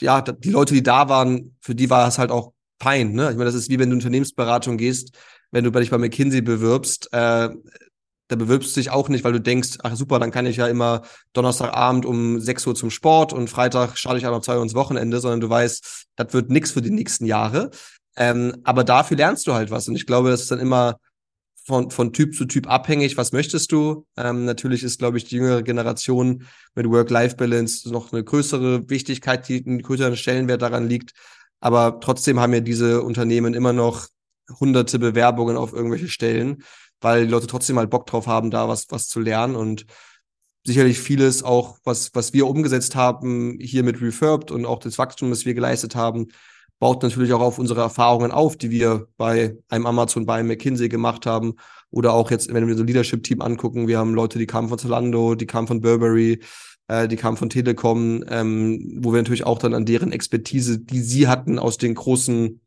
[0.00, 3.12] ja, die Leute, die da waren, für die war es halt auch fein.
[3.12, 3.30] Ne?
[3.30, 5.16] Ich meine, das ist wie wenn du Unternehmensberatung gehst,
[5.50, 7.50] wenn du dich bei McKinsey bewirbst, äh,
[8.30, 10.68] da bewirbst du dich auch nicht, weil du denkst, ach super, dann kann ich ja
[10.68, 14.74] immer Donnerstagabend um 6 Uhr zum Sport und Freitag schaue ich einmal zwei Uhr ins
[14.74, 17.70] Wochenende, sondern du weißt, das wird nichts für die nächsten Jahre.
[18.16, 19.88] Ähm, aber dafür lernst du halt was.
[19.88, 20.98] Und ich glaube, das ist dann immer
[21.64, 24.06] von, von Typ zu Typ abhängig, was möchtest du.
[24.16, 29.64] Ähm, natürlich ist, glaube ich, die jüngere Generation mit Work-Life-Balance noch eine größere Wichtigkeit, die
[29.66, 31.14] einen größeren Stellenwert daran liegt.
[31.58, 34.06] Aber trotzdem haben ja diese Unternehmen immer noch
[34.60, 36.62] hunderte Bewerbungen auf irgendwelche Stellen
[37.00, 39.86] weil die Leute trotzdem halt Bock drauf haben, da was, was zu lernen und
[40.64, 45.30] sicherlich vieles auch, was, was wir umgesetzt haben, hier mit Refurbed und auch das Wachstum,
[45.30, 46.28] das wir geleistet haben,
[46.78, 50.88] baut natürlich auch auf unsere Erfahrungen auf, die wir bei einem Amazon, bei einem McKinsey
[50.88, 51.54] gemacht haben.
[51.90, 54.78] Oder auch jetzt, wenn wir so ein Leadership-Team angucken, wir haben Leute, die kamen von
[54.78, 56.40] Zalando, die kamen von Burberry,
[56.88, 61.00] äh, die kamen von Telekom, ähm, wo wir natürlich auch dann an deren Expertise, die
[61.00, 62.60] sie hatten aus den großen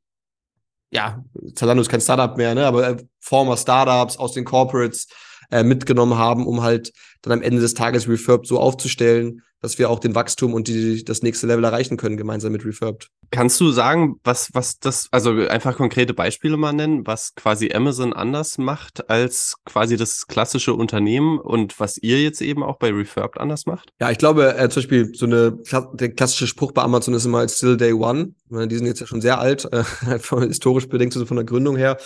[0.93, 1.23] ja,
[1.55, 5.07] Zalando ist kein Startup mehr, ne, aber äh, former Startups aus den Corporates
[5.51, 9.89] äh, mitgenommen haben, um halt dann am Ende des Tages Refurbed so aufzustellen, dass wir
[9.89, 13.07] auch den Wachstum und die, das nächste Level erreichen können, gemeinsam mit Refurbed.
[13.31, 18.11] Kannst du sagen, was, was das, also einfach konkrete Beispiele mal nennen, was quasi Amazon
[18.11, 23.39] anders macht als quasi das klassische Unternehmen und was ihr jetzt eben auch bei Refurbed
[23.39, 23.89] anders macht?
[24.01, 25.57] Ja, ich glaube, äh, zum Beispiel so eine,
[25.93, 28.33] der klassische Spruch bei Amazon ist immer still day one.
[28.49, 29.83] Die sind jetzt ja schon sehr alt, äh,
[30.47, 31.97] historisch bedingt, also von der Gründung her.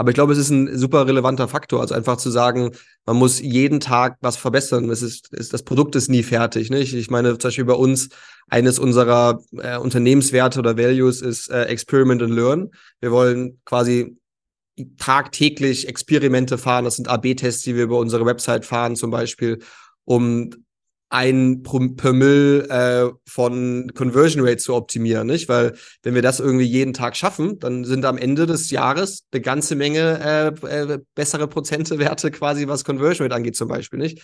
[0.00, 1.82] Aber ich glaube, es ist ein super relevanter Faktor.
[1.82, 2.70] Also einfach zu sagen,
[3.04, 4.88] man muss jeden Tag was verbessern.
[4.88, 6.70] Es ist, ist das Produkt ist nie fertig.
[6.70, 6.94] Nicht?
[6.94, 8.08] Ich meine, zum Beispiel bei uns,
[8.48, 12.70] eines unserer äh, Unternehmenswerte oder Values ist äh, Experiment and Learn.
[13.00, 14.16] Wir wollen quasi
[14.96, 16.86] tagtäglich Experimente fahren.
[16.86, 19.58] Das sind AB-Tests, die wir über unsere Website fahren, zum Beispiel,
[20.06, 20.48] um
[21.10, 25.48] ein per Mill äh, von Conversion Rate zu optimieren, nicht?
[25.48, 29.42] Weil wenn wir das irgendwie jeden Tag schaffen, dann sind am Ende des Jahres eine
[29.42, 34.22] ganze Menge äh, äh, bessere Prozentewerte quasi, was Conversion Rate angeht zum Beispiel, nicht?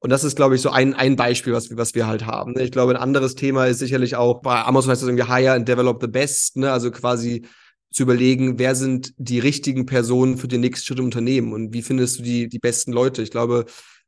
[0.00, 2.52] Und das ist, glaube ich, so ein, ein Beispiel, was, was wir halt haben.
[2.52, 2.62] Ne?
[2.62, 5.66] Ich glaube, ein anderes Thema ist sicherlich auch, bei Amazon heißt das irgendwie Hire and
[5.66, 6.70] Develop the Best, ne?
[6.70, 7.46] also quasi
[7.90, 11.80] zu überlegen, wer sind die richtigen Personen für den nächsten Schritt im Unternehmen und wie
[11.80, 13.22] findest du die, die besten Leute?
[13.22, 13.64] Ich glaube,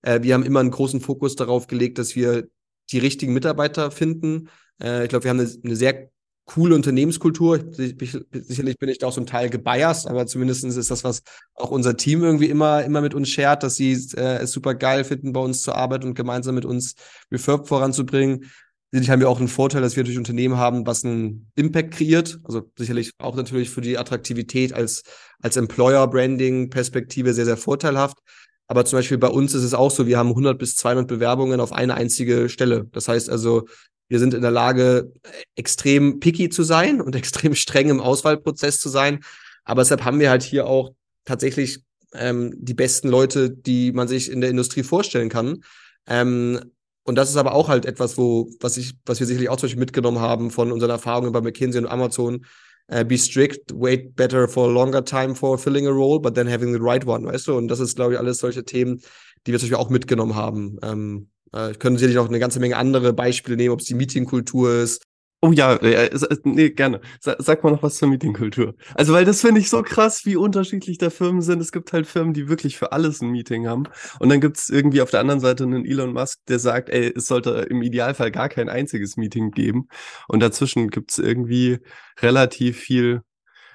[0.07, 2.49] äh, wir haben immer einen großen Fokus darauf gelegt, dass wir
[2.91, 4.49] die richtigen Mitarbeiter finden.
[4.81, 6.11] Äh, ich glaube, wir haben eine, eine sehr
[6.45, 7.61] coole Unternehmenskultur.
[7.73, 11.23] Sicherlich bin ich da auch zum Teil gebiased, aber zumindest ist das, was
[11.55, 15.03] auch unser Team irgendwie immer, immer mit uns schert, dass sie äh, es super geil
[15.03, 16.95] finden, bei uns zu arbeiten und gemeinsam mit uns
[17.33, 18.45] Refurb voranzubringen.
[18.93, 22.39] Sicherlich haben wir auch einen Vorteil, dass wir durch Unternehmen haben, was einen Impact kreiert.
[22.45, 25.03] Also sicherlich auch natürlich für die Attraktivität als,
[25.43, 28.19] als Employer-Branding-Perspektive sehr, sehr vorteilhaft.
[28.69, 31.61] Aber zum Beispiel bei uns ist es auch so, wir haben 100 bis 200 Bewerbungen
[31.61, 32.89] auf eine einzige Stelle.
[32.93, 33.67] Das heißt also,
[34.09, 35.13] wir sind in der Lage,
[35.55, 39.21] extrem picky zu sein und extrem streng im Auswahlprozess zu sein.
[39.65, 40.93] Aber deshalb haben wir halt hier auch
[41.25, 41.81] tatsächlich
[42.15, 45.63] ähm, die besten Leute, die man sich in der Industrie vorstellen kann.
[46.07, 46.61] Ähm,
[47.03, 49.67] und das ist aber auch halt etwas, wo, was ich, was wir sicherlich auch zum
[49.69, 52.45] Beispiel mitgenommen haben von unseren Erfahrungen bei McKinsey und Amazon,
[52.93, 56.47] uh, be strict, wait better for a longer time for filling a role, but then
[56.47, 57.57] having the right one, weißt du?
[57.57, 59.01] Und das ist, glaube ich, alles solche Themen,
[59.47, 60.79] die wir zum Beispiel auch mitgenommen haben.
[60.83, 64.75] Ähm, äh, könnte sicherlich auch eine ganze Menge andere Beispiele nehmen, ob es die Meetingkultur
[64.75, 65.03] ist,
[65.43, 66.11] Oh ja, äh,
[66.45, 67.01] nee, gerne.
[67.21, 68.75] Sag mal noch was zur Meetingkultur.
[68.95, 71.61] Also, weil das finde ich so krass, wie unterschiedlich da Firmen sind.
[71.61, 73.85] Es gibt halt Firmen, die wirklich für alles ein Meeting haben.
[74.19, 77.13] Und dann gibt es irgendwie auf der anderen Seite einen Elon Musk, der sagt, ey,
[77.15, 79.89] es sollte im Idealfall gar kein einziges Meeting geben.
[80.27, 81.79] Und dazwischen gibt es irgendwie
[82.21, 83.21] relativ viel,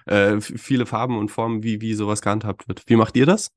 [0.07, 2.83] äh, viele Farben und Formen, wie, wie sowas gehandhabt wird.
[2.87, 3.49] Wie macht ihr das?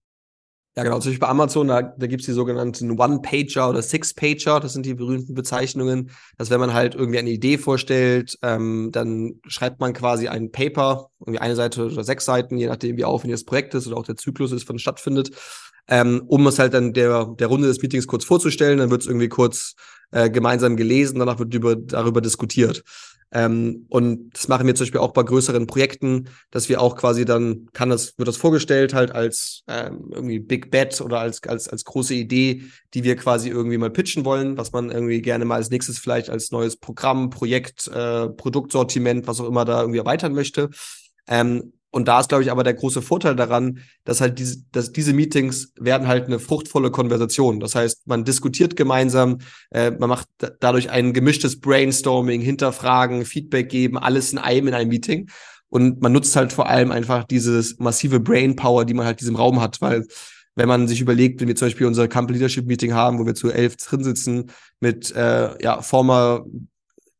[0.76, 0.98] Ja, genau.
[0.98, 4.58] Zum Beispiel bei Amazon, da, da gibt es die sogenannten One-Pager oder Six-Pager.
[4.58, 6.10] Das sind die berühmten Bezeichnungen.
[6.36, 11.10] Dass wenn man halt irgendwie eine Idee vorstellt, ähm, dann schreibt man quasi ein Paper,
[11.20, 14.04] irgendwie eine Seite oder sechs Seiten, je nachdem, wie aufwendig das Projekt ist oder auch
[14.04, 15.30] der Zyklus ist, es stattfindet,
[15.88, 18.78] ähm, um es halt dann der, der Runde des Meetings kurz vorzustellen.
[18.78, 19.74] Dann wird es irgendwie kurz
[20.10, 22.84] äh, gemeinsam gelesen, danach wird über, darüber diskutiert.
[23.34, 27.24] Ähm, und das machen wir zum Beispiel auch bei größeren Projekten, dass wir auch quasi
[27.24, 31.68] dann, kann das, wird das vorgestellt halt als ähm, irgendwie Big Bet oder als, als,
[31.68, 32.62] als große Idee,
[32.94, 36.30] die wir quasi irgendwie mal pitchen wollen, was man irgendwie gerne mal als nächstes vielleicht
[36.30, 40.70] als neues Programm, Projekt, äh, Produktsortiment, was auch immer da irgendwie erweitern möchte.
[41.26, 44.90] Ähm, und da ist, glaube ich, aber der große Vorteil daran, dass halt diese, dass
[44.90, 47.60] diese Meetings werden halt eine fruchtvolle Konversation.
[47.60, 49.38] Das heißt, man diskutiert gemeinsam,
[49.70, 50.26] äh, man macht
[50.58, 55.30] dadurch ein gemischtes Brainstorming, Hinterfragen, Feedback geben, alles in einem in einem Meeting.
[55.68, 59.60] Und man nutzt halt vor allem einfach dieses massive Brainpower, die man halt diesem Raum
[59.60, 60.04] hat, weil
[60.56, 63.36] wenn man sich überlegt, wenn wir zum Beispiel unser Company Leadership Meeting haben, wo wir
[63.36, 66.44] zu elf drin sitzen mit äh, ja, former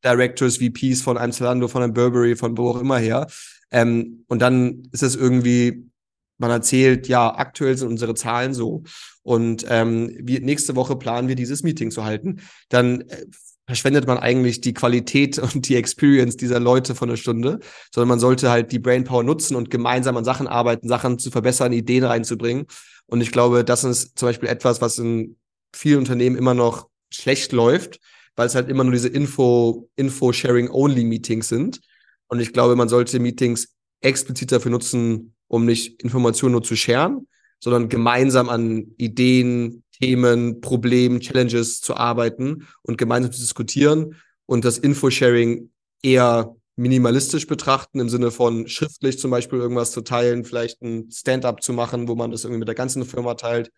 [0.04, 3.26] Directors, VPs von einem Zalando, von einem Burberry, von wo auch immer her,
[3.74, 5.90] ähm, und dann ist es irgendwie,
[6.38, 8.84] man erzählt, ja, aktuell sind unsere Zahlen so.
[9.22, 12.40] Und ähm, wir, nächste Woche planen wir dieses Meeting zu halten.
[12.68, 13.26] Dann äh,
[13.66, 17.58] verschwendet man eigentlich die Qualität und die Experience dieser Leute von der Stunde,
[17.92, 21.72] sondern man sollte halt die Brainpower nutzen und gemeinsam an Sachen arbeiten, Sachen zu verbessern,
[21.72, 22.66] Ideen reinzubringen.
[23.06, 25.36] Und ich glaube, das ist zum Beispiel etwas, was in
[25.74, 27.98] vielen Unternehmen immer noch schlecht läuft,
[28.36, 31.80] weil es halt immer nur diese Info, Info-Sharing-Only-Meetings sind.
[32.28, 37.26] Und ich glaube, man sollte Meetings explizit dafür nutzen, um nicht Informationen nur zu scheren,
[37.60, 44.78] sondern gemeinsam an Ideen, Themen, Problemen, Challenges zu arbeiten und gemeinsam zu diskutieren und das
[44.78, 45.70] Infosharing
[46.02, 51.62] eher minimalistisch betrachten, im Sinne von schriftlich zum Beispiel irgendwas zu teilen, vielleicht ein Stand-up
[51.62, 53.70] zu machen, wo man das irgendwie mit der ganzen Firma teilt.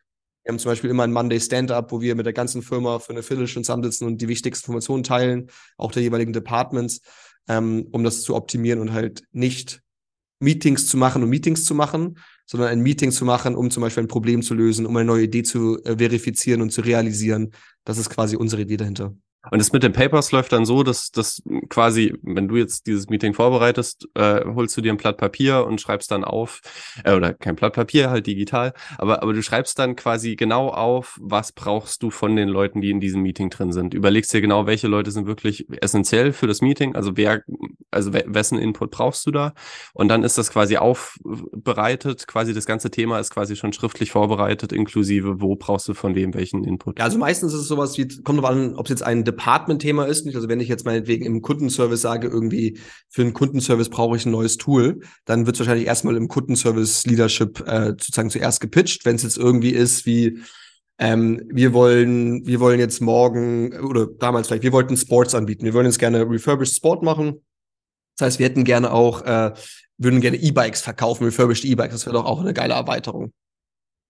[0.42, 3.11] Wir haben zum Beispiel immer ein Monday Stand-up, wo wir mit der ganzen Firma für
[3.11, 7.00] eine Viertelstunde zusammensitzen und die wichtigsten Informationen teilen, auch der jeweiligen Departments
[7.48, 9.82] ähm, um das zu optimieren und halt nicht
[10.40, 14.04] Meetings zu machen, um Meetings zu machen, sondern ein Meeting zu machen, um zum Beispiel
[14.04, 17.52] ein Problem zu lösen, um eine neue Idee zu äh, verifizieren und zu realisieren.
[17.85, 19.14] Das ist quasi unsere Idee dahinter.
[19.50, 23.09] Und das mit den Papers läuft dann so, dass dass quasi, wenn du jetzt dieses
[23.09, 26.61] Meeting vorbereitest, äh, holst du dir ein Blatt Papier und schreibst dann auf,
[27.04, 31.18] äh, oder kein Blatt Papier, halt digital, aber, aber du schreibst dann quasi genau auf,
[31.20, 33.94] was brauchst du von den Leuten, die in diesem Meeting drin sind.
[33.94, 37.42] Überlegst dir genau, welche Leute sind wirklich essentiell für das Meeting, also wer,
[37.90, 39.54] also wessen Input brauchst du da?
[39.94, 44.72] Und dann ist das quasi aufbereitet, quasi das ganze Thema ist quasi schon schriftlich vorbereitet,
[44.72, 46.98] inklusive, wo brauchst du von wem welchen Input.
[46.98, 50.07] Ja, also meistens ist es sowas wie, kommt drauf an, ob es jetzt ein Department-Thema
[50.07, 50.25] ist.
[50.25, 50.35] Nicht?
[50.35, 54.32] Also wenn ich jetzt meinetwegen im Kundenservice sage, irgendwie für einen Kundenservice brauche ich ein
[54.32, 59.05] neues Tool, dann wird es wahrscheinlich erstmal im Kundenservice-Leadership äh, sozusagen zuerst gepitcht.
[59.05, 60.41] Wenn es jetzt irgendwie ist wie
[60.99, 65.66] ähm, wir wollen, wir wollen jetzt morgen oder damals vielleicht, wir wollten Sports anbieten.
[65.66, 67.45] Wir wollen jetzt gerne Refurbished Sport machen.
[68.16, 69.53] Das heißt, wir hätten gerne auch, äh,
[69.99, 71.95] würden gerne E-Bikes verkaufen, refurbished E-Bikes.
[71.95, 73.32] Das wäre doch auch eine geile Erweiterung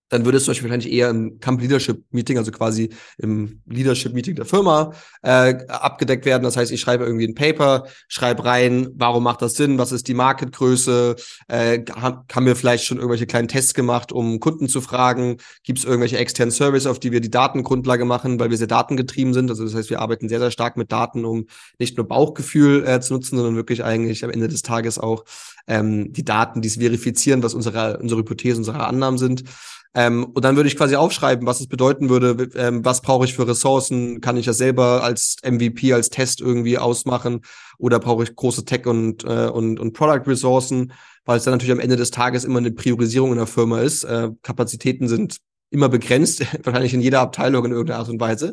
[0.09, 4.13] dann würde es zum Beispiel wahrscheinlich eher im Camp Leadership Meeting, also quasi im Leadership
[4.13, 4.93] Meeting der Firma,
[5.23, 6.45] äh, abgedeckt werden.
[6.45, 10.07] Das heißt, ich schreibe irgendwie ein Paper, schreibe rein, warum macht das Sinn, was ist
[10.07, 11.17] die Marketgröße,
[11.49, 15.85] äh, haben wir vielleicht schon irgendwelche kleinen Tests gemacht, um Kunden zu fragen, gibt es
[15.85, 19.51] irgendwelche externen Service, auf die wir die Datengrundlage machen, weil wir sehr datengetrieben sind.
[19.51, 21.47] Also das heißt, wir arbeiten sehr, sehr stark mit Daten, um
[21.79, 25.25] nicht nur Bauchgefühl äh, zu nutzen, sondern wirklich eigentlich am Ende des Tages auch
[25.67, 29.45] ähm, die Daten, die es verifizieren, was unsere, unsere Hypothesen, unsere Annahmen sind.
[29.97, 33.33] Ähm, und dann würde ich quasi aufschreiben, was es bedeuten würde, ähm, was brauche ich
[33.33, 37.41] für Ressourcen, kann ich das selber als MVP, als Test irgendwie ausmachen
[37.79, 40.93] oder brauche ich große Tech- und, äh, und, und Product-Ressourcen,
[41.25, 44.05] weil es dann natürlich am Ende des Tages immer eine Priorisierung in der Firma ist.
[44.05, 45.39] Äh, Kapazitäten sind
[45.71, 48.53] immer begrenzt, wahrscheinlich in jeder Abteilung in irgendeiner Art und Weise.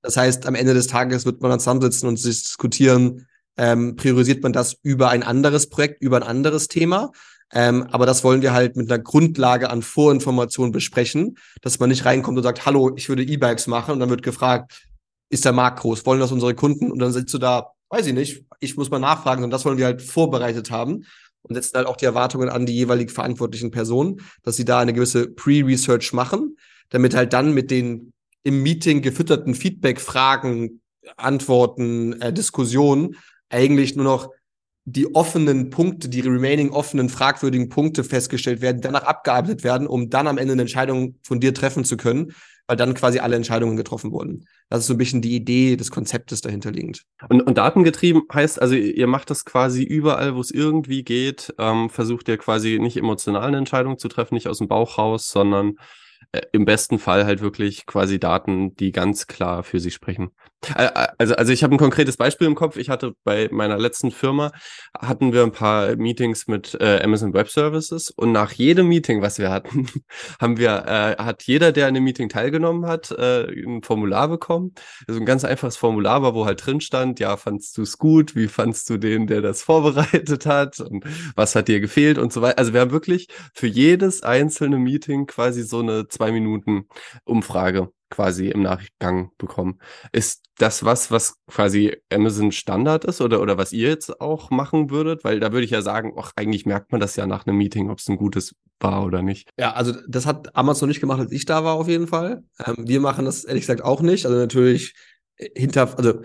[0.00, 3.26] Das heißt, am Ende des Tages wird man dann zusammensitzen und sich diskutieren,
[3.56, 7.10] ähm, priorisiert man das über ein anderes Projekt, über ein anderes Thema
[7.54, 12.04] ähm, aber das wollen wir halt mit einer Grundlage an Vorinformationen besprechen, dass man nicht
[12.04, 14.86] reinkommt und sagt, hallo, ich würde E-Bikes machen und dann wird gefragt,
[15.30, 16.04] ist der Markt groß?
[16.04, 16.90] Wollen das unsere Kunden?
[16.90, 19.78] Und dann sitzt du da, weiß ich nicht, ich muss mal nachfragen und das wollen
[19.78, 21.04] wir halt vorbereitet haben
[21.42, 24.92] und setzen halt auch die Erwartungen an die jeweilig verantwortlichen Personen, dass sie da eine
[24.92, 26.56] gewisse Pre-Research machen,
[26.90, 30.80] damit halt dann mit den im Meeting gefütterten Feedback, Fragen,
[31.16, 33.16] Antworten, äh, Diskussionen
[33.48, 34.30] eigentlich nur noch
[34.84, 40.26] die offenen Punkte, die remaining offenen, fragwürdigen Punkte festgestellt werden, danach abgearbeitet werden, um dann
[40.26, 42.32] am Ende eine Entscheidung von dir treffen zu können,
[42.66, 44.46] weil dann quasi alle Entscheidungen getroffen wurden.
[44.68, 47.04] Das ist so ein bisschen die Idee des Konzeptes dahinter liegend.
[47.28, 51.88] Und, und datengetrieben heißt also, ihr macht das quasi überall, wo es irgendwie geht, ähm,
[51.88, 55.76] versucht ihr quasi nicht emotional eine Entscheidung zu treffen, nicht aus dem Bauch raus, sondern
[56.52, 60.30] im besten Fall halt wirklich quasi Daten, die ganz klar für sich sprechen.
[61.18, 62.76] Also, also ich habe ein konkretes Beispiel im Kopf.
[62.76, 64.52] Ich hatte bei meiner letzten Firma,
[64.98, 69.38] hatten wir ein paar Meetings mit äh, Amazon Web Services und nach jedem Meeting, was
[69.38, 69.88] wir hatten,
[70.40, 74.74] haben wir, äh, hat jeder, der an dem Meeting teilgenommen hat, äh, ein Formular bekommen.
[75.06, 78.34] Also ein ganz einfaches Formular war, wo halt drin stand, ja, fandst du es gut?
[78.34, 80.80] Wie fandst du den, der das vorbereitet hat?
[80.80, 81.04] Und
[81.36, 82.58] was hat dir gefehlt und so weiter.
[82.58, 86.88] Also wir haben wirklich für jedes einzelne Meeting quasi so eine Minuten
[87.24, 89.80] Umfrage quasi im Nachgang bekommen.
[90.12, 94.90] Ist das was, was quasi Amazon Standard ist oder, oder was ihr jetzt auch machen
[94.90, 95.24] würdet?
[95.24, 97.90] Weil da würde ich ja sagen, ach, eigentlich merkt man das ja nach einem Meeting,
[97.90, 99.50] ob es ein gutes war oder nicht.
[99.58, 102.44] Ja, also das hat Amazon nicht gemacht, als ich da war, auf jeden Fall.
[102.64, 104.26] Ähm, wir machen das ehrlich gesagt auch nicht.
[104.26, 104.94] Also natürlich
[105.36, 106.20] äh, hinter, also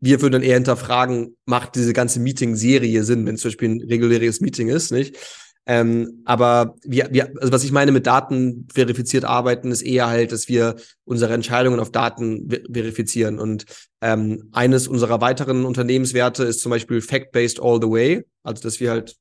[0.00, 3.82] wir würden dann eher hinterfragen, macht diese ganze Meeting-Serie Sinn, wenn es zum Beispiel ein
[3.82, 5.18] reguläres Meeting ist, nicht?
[5.66, 10.32] Ähm, aber wir, wir, also was ich meine mit Daten verifiziert arbeiten, ist eher halt,
[10.32, 13.38] dass wir unsere Entscheidungen auf Daten ver verifizieren.
[13.38, 13.64] Und
[14.00, 18.24] ähm, eines unserer weiteren Unternehmenswerte ist zum Beispiel Fact-Based All the Way.
[18.42, 19.16] Also dass wir halt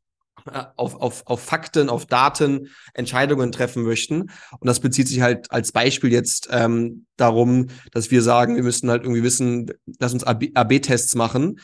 [0.52, 4.24] äh, auf, auf, auf Fakten, auf Daten Entscheidungen treffen möchten.
[4.24, 8.90] Und das bezieht sich halt als Beispiel jetzt ähm, darum, dass wir sagen, wir müssten
[8.90, 11.60] halt irgendwie wissen, lass uns AB-Tests machen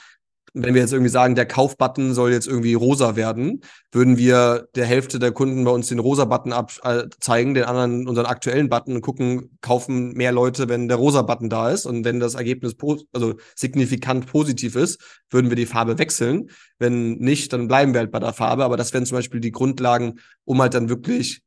[0.53, 4.85] wenn wir jetzt irgendwie sagen, der Kaufbutton soll jetzt irgendwie rosa werden, würden wir der
[4.85, 7.07] Hälfte der Kunden bei uns den rosa Button äh,
[7.53, 11.69] den anderen unseren aktuellen Button und gucken, kaufen mehr Leute, wenn der rosa Button da
[11.69, 11.85] ist.
[11.85, 12.75] Und wenn das Ergebnis
[13.13, 16.49] also signifikant positiv ist, würden wir die Farbe wechseln.
[16.77, 18.63] Wenn nicht, dann bleiben wir halt bei der Farbe.
[18.63, 21.41] Aber das wären zum Beispiel die Grundlagen, um halt dann wirklich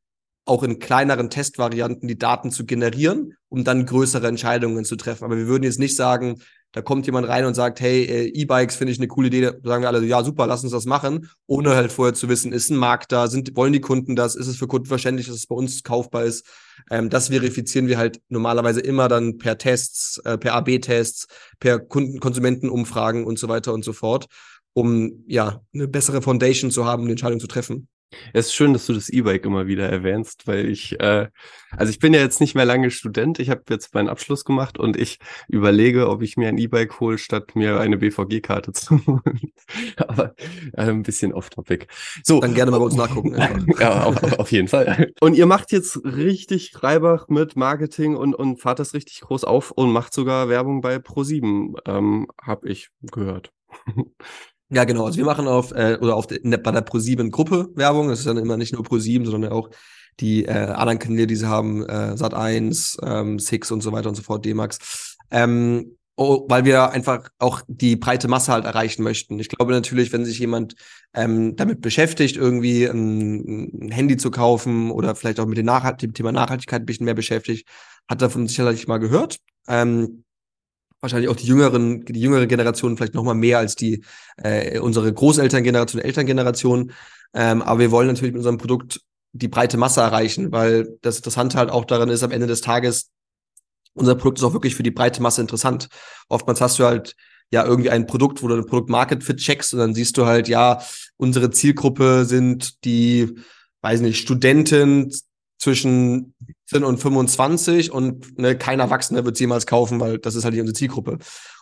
[0.45, 5.25] auch in kleineren Testvarianten die Daten zu generieren, um dann größere Entscheidungen zu treffen.
[5.25, 6.41] Aber wir würden jetzt nicht sagen,
[6.73, 9.83] da kommt jemand rein und sagt, hey, äh, E-Bikes finde ich eine coole Idee, sagen
[9.83, 12.79] wir alle, ja, super, lass uns das machen, ohne halt vorher zu wissen, ist ein
[12.79, 15.55] Markt da, sind, wollen die Kunden das, ist es für Kunden verständlich, dass es bei
[15.55, 16.47] uns kaufbar ist.
[16.91, 21.27] Ähm, das verifizieren wir halt normalerweise immer dann per Tests, äh, per AB-Tests,
[21.61, 24.27] per Kunden Konsumentenumfragen und so weiter und so fort,
[24.73, 27.89] um ja eine bessere Foundation zu haben, eine Entscheidung zu treffen.
[28.33, 31.29] Es ist schön, dass du das E-Bike immer wieder erwähnst, weil ich, äh,
[31.71, 34.79] also ich bin ja jetzt nicht mehr lange Student, ich habe jetzt meinen Abschluss gemacht
[34.79, 39.53] und ich überlege, ob ich mir ein E-Bike hole, statt mir eine BVG-Karte zu holen.
[39.97, 40.35] Aber
[40.73, 41.87] äh, ein bisschen off-topic.
[42.23, 42.41] So.
[42.41, 43.37] Dann gerne mal bei uns nachgucken.
[43.81, 45.13] ja, auf, auf, jeden Fall.
[45.21, 49.71] Und ihr macht jetzt richtig Reibach mit Marketing und, und fahrt das richtig groß auf
[49.71, 53.53] und macht sogar Werbung bei Pro7, ähm, habe ich gehört.
[54.73, 55.05] Ja, genau.
[55.05, 58.09] Also wir machen auf äh, oder auf der, bei der Pro7 Gruppe Werbung.
[58.09, 59.69] Das ist dann immer nicht nur Pro7, sondern auch
[60.19, 64.15] die äh, anderen Kanäle, die sie haben, äh, Sat1, ähm, Six und so weiter und
[64.15, 65.17] so fort, D-Max.
[65.31, 69.39] Ähm, oh, weil wir einfach auch die breite Masse halt erreichen möchten.
[69.39, 70.75] Ich glaube natürlich, wenn sich jemand
[71.15, 76.01] ähm, damit beschäftigt, irgendwie ein, ein, Handy zu kaufen oder vielleicht auch mit dem, Nachhalt
[76.01, 77.69] dem Thema Nachhaltigkeit ein bisschen mehr beschäftigt,
[78.09, 79.39] hat davon sicherlich mal gehört.
[79.69, 80.25] Ähm,
[81.03, 84.05] wahrscheinlich auch die jüngeren, die jüngere Generation vielleicht noch mal mehr als die
[84.37, 86.93] äh, unsere Großelterngeneration, Elterngeneration.
[87.35, 89.01] Ähm, aber wir wollen natürlich mit unserem Produkt
[89.33, 93.11] die breite Masse erreichen, weil das Interessante halt auch daran ist, am Ende des Tages,
[93.95, 95.89] unser Produkt ist auch wirklich für die breite Masse interessant.
[96.29, 97.17] Oftmals hast du halt
[97.51, 100.27] ja irgendwie ein Produkt, wo du ein Produkt Market Fit checkst und dann siehst du
[100.27, 100.83] halt, ja,
[101.17, 103.35] unsere Zielgruppe sind die,
[103.81, 105.13] weiß nicht, Studenten
[105.63, 106.35] zwischen
[106.67, 110.61] 17 und 25 und ne, kein Erwachsener wird jemals kaufen, weil das ist halt nicht
[110.61, 111.13] unsere Zielgruppe.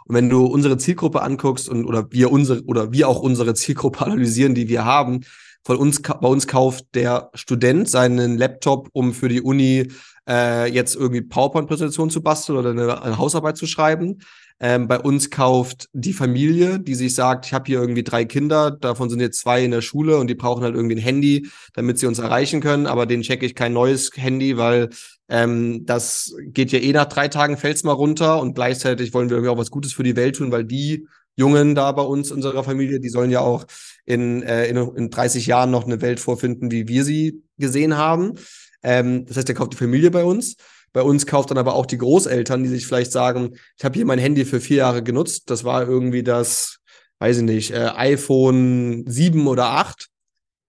[0.06, 4.06] Und wenn du unsere Zielgruppe anguckst und oder wir unsere oder wir auch unsere Zielgruppe
[4.06, 5.20] analysieren, die wir haben,
[5.64, 9.92] von uns bei uns kauft der Student seinen Laptop, um für die Uni
[10.26, 14.20] äh, jetzt irgendwie PowerPoint-Präsentation zu basteln oder eine, eine Hausarbeit zu schreiben.
[14.62, 18.70] Ähm, bei uns kauft die Familie, die sich sagt, ich habe hier irgendwie drei Kinder,
[18.70, 21.98] davon sind jetzt zwei in der Schule und die brauchen halt irgendwie ein Handy, damit
[21.98, 24.90] sie uns erreichen können, aber denen checke ich kein neues Handy, weil
[25.30, 29.38] ähm, das geht ja eh nach drei Tagen, fällt's mal runter und gleichzeitig wollen wir
[29.38, 31.06] irgendwie auch was Gutes für die Welt tun, weil die
[31.36, 33.64] Jungen da bei uns, unserer Familie, die sollen ja auch
[34.04, 38.34] in, äh, in, in 30 Jahren noch eine Welt vorfinden, wie wir sie gesehen haben.
[38.82, 40.56] Ähm, das heißt, der kauft die Familie bei uns.
[40.92, 44.06] Bei uns kauft dann aber auch die Großeltern, die sich vielleicht sagen, ich habe hier
[44.06, 45.50] mein Handy für vier Jahre genutzt.
[45.50, 46.78] Das war irgendwie das,
[47.20, 50.08] weiß ich nicht, äh, iPhone 7 oder 8.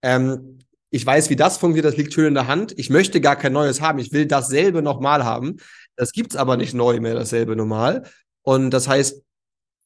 [0.02, 0.58] Ähm,
[0.90, 2.74] ich weiß, wie das funktioniert, das liegt schön in der Hand.
[2.76, 3.98] Ich möchte gar kein neues haben.
[3.98, 5.56] Ich will dasselbe nochmal haben.
[5.96, 8.04] Das gibt's aber nicht neu mehr, dasselbe normal.
[8.42, 9.22] Und das heißt,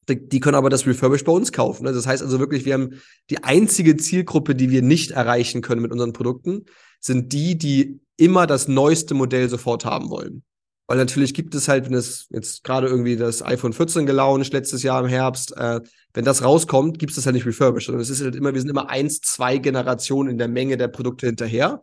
[0.09, 1.85] die, können aber das Refurbish bei uns kaufen.
[1.85, 1.93] Ne?
[1.93, 5.93] Das heißt also wirklich, wir haben die einzige Zielgruppe, die wir nicht erreichen können mit
[5.93, 6.65] unseren Produkten,
[7.01, 10.43] sind die, die immer das neueste Modell sofort haben wollen.
[10.89, 14.85] Weil natürlich gibt es halt, wenn es jetzt gerade irgendwie das iPhone 14 gelauncht letztes
[14.85, 15.81] Jahr im Herbst, äh,
[16.15, 18.61] wenn das rauskommt, gibt es das halt nicht refurbished, sondern es ist halt immer, wir
[18.61, 21.81] sind immer eins, zwei Generationen in der Menge der Produkte hinterher.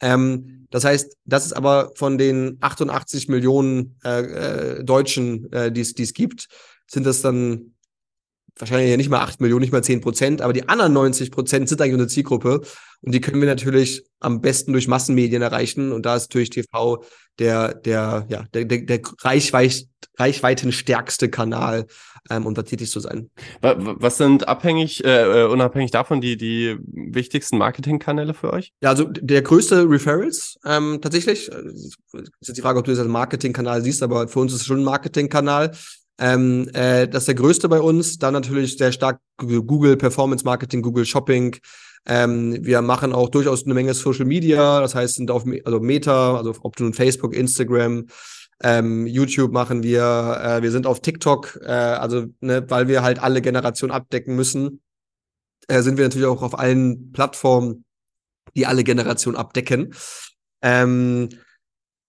[0.00, 4.20] Ähm, das heißt, das ist aber von den 88 Millionen äh,
[4.80, 6.48] äh, Deutschen, äh, die es gibt,
[6.86, 7.74] sind das dann
[8.58, 11.68] wahrscheinlich ja nicht mal 8 Millionen, nicht mal 10 Prozent, aber die anderen 90 Prozent
[11.68, 12.60] sind eigentlich unsere Zielgruppe
[13.00, 17.02] und die können wir natürlich am besten durch Massenmedien erreichen und da ist natürlich TV
[17.38, 19.86] der, der, ja, der, der, der Reichweit,
[20.18, 21.86] reichweitenstärkste Kanal,
[22.30, 23.30] ähm, um da tätig zu sein.
[23.60, 28.72] Was sind abhängig, äh, äh, unabhängig davon die, die wichtigsten Marketingkanäle für euch?
[28.82, 31.50] Ja, also der größte Referrals ähm, tatsächlich.
[31.50, 34.60] Äh, ist jetzt die Frage, ob du das als Marketingkanal siehst, aber für uns ist
[34.60, 35.72] es schon ein Marketingkanal.
[36.18, 38.18] Ähm, äh, das ist der größte bei uns.
[38.18, 41.56] Dann natürlich sehr stark Google Performance Marketing, Google Shopping.
[42.06, 46.36] Ähm, wir machen auch durchaus eine Menge Social Media, das heißt, sind auf also Meta,
[46.36, 48.06] also ob du nun Facebook, Instagram,
[48.62, 53.20] ähm, YouTube machen wir, äh, wir sind auf TikTok, äh, also ne, weil wir halt
[53.20, 54.80] alle Generationen abdecken müssen,
[55.68, 57.84] äh, sind wir natürlich auch auf allen Plattformen,
[58.56, 59.94] die alle Generationen abdecken.
[60.60, 61.28] Ähm,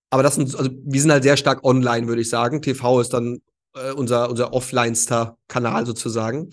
[0.09, 2.61] aber das sind, also wir sind halt sehr stark online, würde ich sagen.
[2.61, 3.41] TV ist dann
[3.75, 6.49] äh, unser, unser offlinester Kanal sozusagen.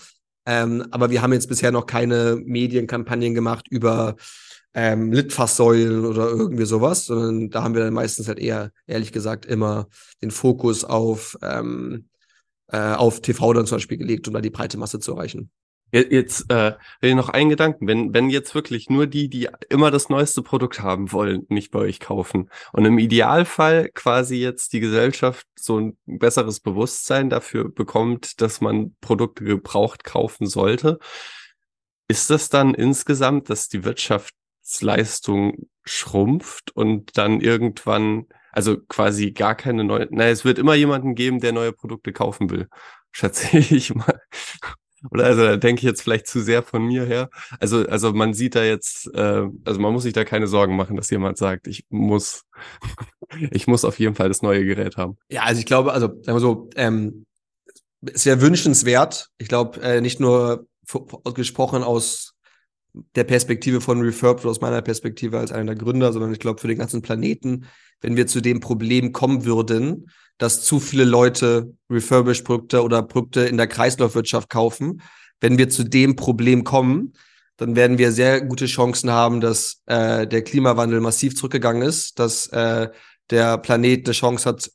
[0.46, 4.16] Ähm, aber wir haben jetzt bisher noch keine Medienkampagnen gemacht über
[4.74, 9.44] ähm, Litfaßsäulen oder irgendwie sowas, sondern da haben wir dann meistens halt eher, ehrlich gesagt,
[9.46, 9.88] immer
[10.22, 12.08] den Fokus auf, ähm,
[12.68, 15.50] äh, auf TV dann zum Beispiel gelegt, um da die breite Masse zu erreichen.
[15.92, 20.42] Jetzt äh, noch einen Gedanken, wenn, wenn jetzt wirklich nur die, die immer das neueste
[20.42, 25.80] Produkt haben wollen, nicht bei euch kaufen und im Idealfall quasi jetzt die Gesellschaft so
[25.80, 31.00] ein besseres Bewusstsein dafür bekommt, dass man Produkte gebraucht kaufen sollte,
[32.06, 39.84] ist das dann insgesamt, dass die Wirtschaftsleistung schrumpft und dann irgendwann, also quasi gar keine
[39.84, 42.68] neue, naja, es wird immer jemanden geben, der neue Produkte kaufen will,
[43.12, 44.20] schätze ich mal.
[45.10, 47.30] Oder also denke ich jetzt vielleicht zu sehr von mir her.
[47.58, 50.96] Also, also man sieht da jetzt, äh, also man muss sich da keine Sorgen machen,
[50.96, 52.44] dass jemand sagt, ich muss,
[53.50, 55.16] ich muss auf jeden Fall das neue Gerät haben.
[55.30, 57.24] Ja, also ich glaube, also sagen wir so, ähm,
[58.02, 59.28] sehr wünschenswert.
[59.38, 60.66] Ich glaube, äh, nicht nur
[61.34, 62.34] gesprochen aus
[63.14, 66.60] der Perspektive von Refurb oder aus meiner Perspektive als einer der Gründer, sondern ich glaube
[66.60, 67.66] für den ganzen Planeten,
[68.00, 73.42] wenn wir zu dem Problem kommen würden, dass zu viele Leute refurbished Produkte oder Produkte
[73.42, 75.02] in der Kreislaufwirtschaft kaufen.
[75.40, 77.12] Wenn wir zu dem Problem kommen,
[77.58, 82.46] dann werden wir sehr gute Chancen haben, dass äh, der Klimawandel massiv zurückgegangen ist, dass
[82.48, 82.88] äh,
[83.28, 84.70] der Planet eine Chance hat,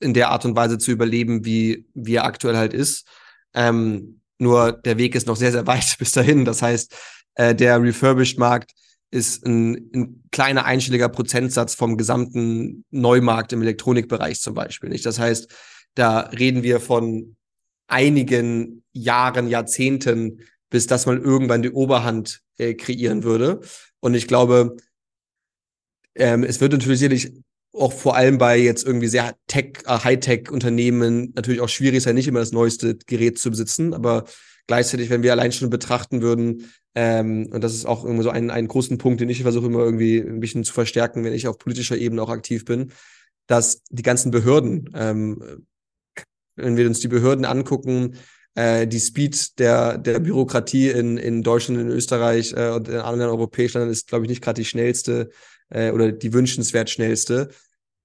[0.00, 3.06] in der Art und Weise zu überleben, wie, wie er aktuell halt ist.
[3.52, 6.46] Ähm, nur der Weg ist noch sehr, sehr weit bis dahin.
[6.46, 6.94] Das heißt,
[7.34, 8.72] äh, der Refurbished-Markt
[9.10, 14.90] ist ein, ein kleiner einstelliger Prozentsatz vom gesamten Neumarkt im Elektronikbereich zum Beispiel.
[14.90, 15.06] Nicht?
[15.06, 15.52] Das heißt,
[15.94, 17.36] da reden wir von
[17.88, 20.40] einigen Jahren, Jahrzehnten,
[20.70, 23.60] bis das mal irgendwann die Oberhand äh, kreieren würde.
[23.98, 24.76] Und ich glaube,
[26.14, 27.32] ähm, es wird natürlich sicherlich
[27.72, 32.28] auch vor allem bei jetzt irgendwie sehr Tech, äh, Hightech-Unternehmen natürlich auch schwierig ja nicht
[32.28, 34.24] immer das neueste Gerät zu besitzen, aber
[34.66, 38.50] gleichzeitig, wenn wir allein schon betrachten würden, ähm, und das ist auch immer so ein,
[38.50, 41.58] ein großen Punkt, den ich versuche immer irgendwie ein bisschen zu verstärken, wenn ich auf
[41.58, 42.92] politischer Ebene auch aktiv bin,
[43.46, 45.66] dass die ganzen Behörden, ähm,
[46.56, 48.16] wenn wir uns die Behörden angucken,
[48.54, 53.30] äh, die Speed der, der Bürokratie in, in Deutschland, in Österreich äh, und in anderen
[53.30, 55.30] europäischen Ländern ist, glaube ich, nicht gerade die schnellste
[55.68, 57.50] äh, oder die wünschenswert schnellste.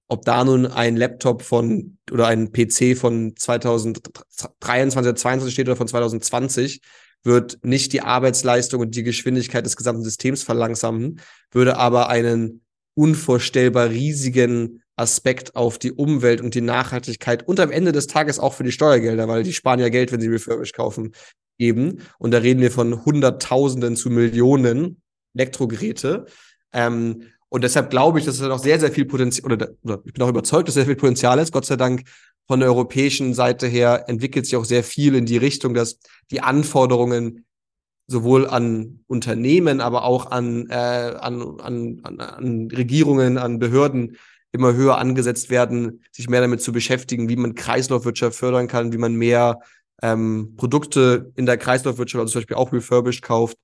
[0.08, 5.74] Ob da nun ein Laptop von oder ein PC von 2023 oder 2022 steht oder
[5.74, 6.80] von 2020,
[7.26, 11.20] wird nicht die Arbeitsleistung und die Geschwindigkeit des gesamten Systems verlangsamen,
[11.50, 12.62] würde aber einen
[12.94, 18.54] unvorstellbar riesigen Aspekt auf die Umwelt und die Nachhaltigkeit und am Ende des Tages auch
[18.54, 21.12] für die Steuergelder, weil die sparen ja Geld, wenn sie refurbished kaufen,
[21.58, 22.00] geben.
[22.18, 25.02] Und da reden wir von Hunderttausenden zu Millionen
[25.34, 26.24] Elektrogeräte.
[26.72, 30.02] Ähm, und deshalb glaube ich, dass es da noch sehr, sehr viel Potenzial, oder, oder
[30.04, 31.52] ich bin auch überzeugt, dass sehr viel Potenzial ist.
[31.52, 32.02] Gott sei Dank
[32.48, 35.98] von der europäischen Seite her entwickelt sich auch sehr viel in die Richtung, dass
[36.30, 37.44] die Anforderungen
[38.06, 44.16] sowohl an Unternehmen, aber auch an, äh, an, an, an, an Regierungen, an Behörden
[44.52, 48.98] immer höher angesetzt werden, sich mehr damit zu beschäftigen, wie man Kreislaufwirtschaft fördern kann, wie
[48.98, 49.60] man mehr
[50.02, 53.58] ähm, Produkte in der Kreislaufwirtschaft, also zum Beispiel auch refurbished kauft,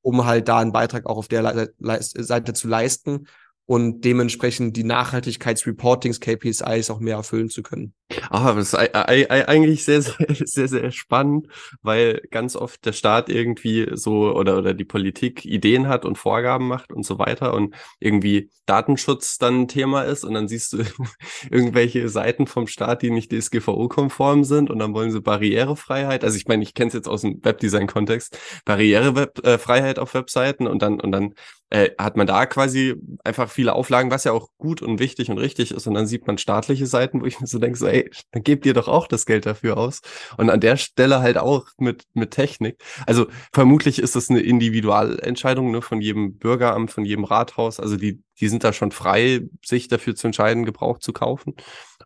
[0.00, 3.26] um halt da einen Beitrag auch auf der Le Le Seite zu leisten
[3.68, 7.92] und dementsprechend die Nachhaltigkeitsreportings, KPIs auch mehr erfüllen zu können.
[8.30, 10.14] Ah, das ist eigentlich sehr, sehr,
[10.46, 11.48] sehr, sehr spannend,
[11.82, 16.66] weil ganz oft der Staat irgendwie so oder, oder die Politik Ideen hat und Vorgaben
[16.66, 20.78] macht und so weiter und irgendwie Datenschutz dann ein Thema ist und dann siehst du
[21.50, 26.24] irgendwelche Seiten vom Staat, die nicht DSGVO-konform sind und dann wollen sie Barrierefreiheit.
[26.24, 31.00] Also ich meine, ich kenne es jetzt aus dem Webdesign-Kontext, Barrierefreiheit auf Webseiten und dann,
[31.00, 31.34] und dann
[31.70, 32.94] äh, hat man da quasi
[33.24, 35.86] einfach viele Auflagen, was ja auch gut und wichtig und richtig ist.
[35.86, 38.64] Und dann sieht man staatliche Seiten, wo ich mir so denke, so, ey, dann gebt
[38.64, 40.00] ihr doch auch das Geld dafür aus.
[40.36, 42.82] Und an der Stelle halt auch mit, mit Technik.
[43.06, 47.80] Also vermutlich ist das eine Individualentscheidung ne, von jedem Bürgeramt, von jedem Rathaus.
[47.80, 51.54] Also die, die sind da schon frei, sich dafür zu entscheiden, Gebrauch zu kaufen.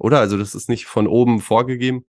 [0.01, 0.19] Oder?
[0.19, 2.05] Also das ist nicht von oben vorgegeben.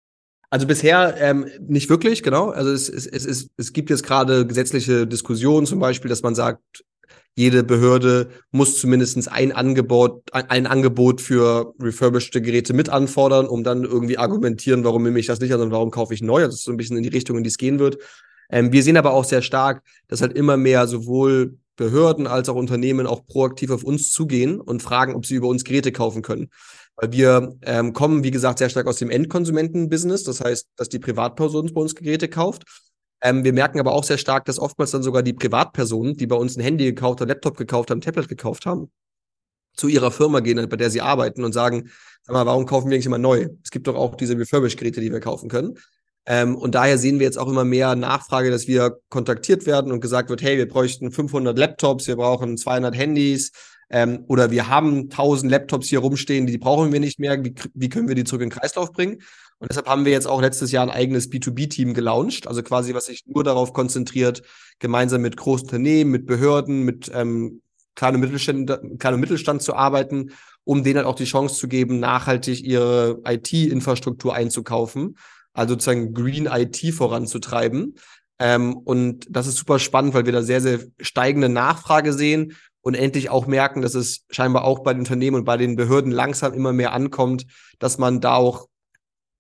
[0.52, 2.50] Also bisher ähm, nicht wirklich, genau.
[2.50, 6.34] Also es, es, es, es, es gibt jetzt gerade gesetzliche Diskussionen, zum Beispiel, dass man
[6.34, 6.84] sagt,
[7.36, 13.84] jede Behörde muss zumindest ein Angebot, ein Angebot für refurbished Geräte mit anfordern, um dann
[13.84, 16.42] irgendwie argumentieren, warum nehme ich das nicht an und warum kaufe ich neu.
[16.42, 17.98] Das ist so ein bisschen in die Richtung, in die es gehen wird.
[18.50, 22.56] Ähm, wir sehen aber auch sehr stark, dass halt immer mehr sowohl Behörden als auch
[22.56, 26.50] Unternehmen auch proaktiv auf uns zugehen und fragen, ob sie über uns Geräte kaufen können.
[26.98, 30.24] Weil wir ähm, kommen, wie gesagt, sehr stark aus dem Endkonsumenten-Business.
[30.26, 32.64] Das heißt, dass die Privatperson bei uns Geräte kauft.
[33.22, 36.36] Ähm, wir merken aber auch sehr stark, dass oftmals dann sogar die Privatpersonen, die bei
[36.36, 38.92] uns ein Handy gekauft haben, Laptop gekauft haben, Tablet gekauft haben,
[39.76, 41.90] zu ihrer Firma gehen, bei der sie arbeiten und sagen,
[42.24, 43.48] sag mal, warum kaufen wir eigentlich immer neu?
[43.64, 45.78] Es gibt doch auch diese Refurbished-Geräte, die wir kaufen können.
[46.26, 50.00] Ähm, und daher sehen wir jetzt auch immer mehr Nachfrage, dass wir kontaktiert werden und
[50.00, 53.52] gesagt wird, hey, wir bräuchten 500 Laptops, wir brauchen 200 Handys,
[53.90, 57.90] ähm, oder wir haben 1000 Laptops hier rumstehen, die brauchen wir nicht mehr, wie, wie
[57.90, 59.22] können wir die zurück in den Kreislauf bringen?
[59.60, 63.06] Und deshalb haben wir jetzt auch letztes Jahr ein eigenes B2B-Team gelauncht, also quasi, was
[63.06, 64.42] sich nur darauf konzentriert,
[64.80, 67.62] gemeinsam mit großen Unternehmen, mit Behörden, mit ähm,
[67.96, 70.32] kleinem Mittelstand, kleinem Mittelstand zu arbeiten,
[70.64, 75.18] um denen halt auch die Chance zu geben, nachhaltig ihre IT-Infrastruktur einzukaufen,
[75.52, 77.96] also sozusagen Green IT voranzutreiben.
[78.40, 82.94] Ähm, und das ist super spannend, weil wir da sehr, sehr steigende Nachfrage sehen und
[82.94, 86.54] endlich auch merken, dass es scheinbar auch bei den Unternehmen und bei den Behörden langsam
[86.54, 87.46] immer mehr ankommt,
[87.80, 88.69] dass man da auch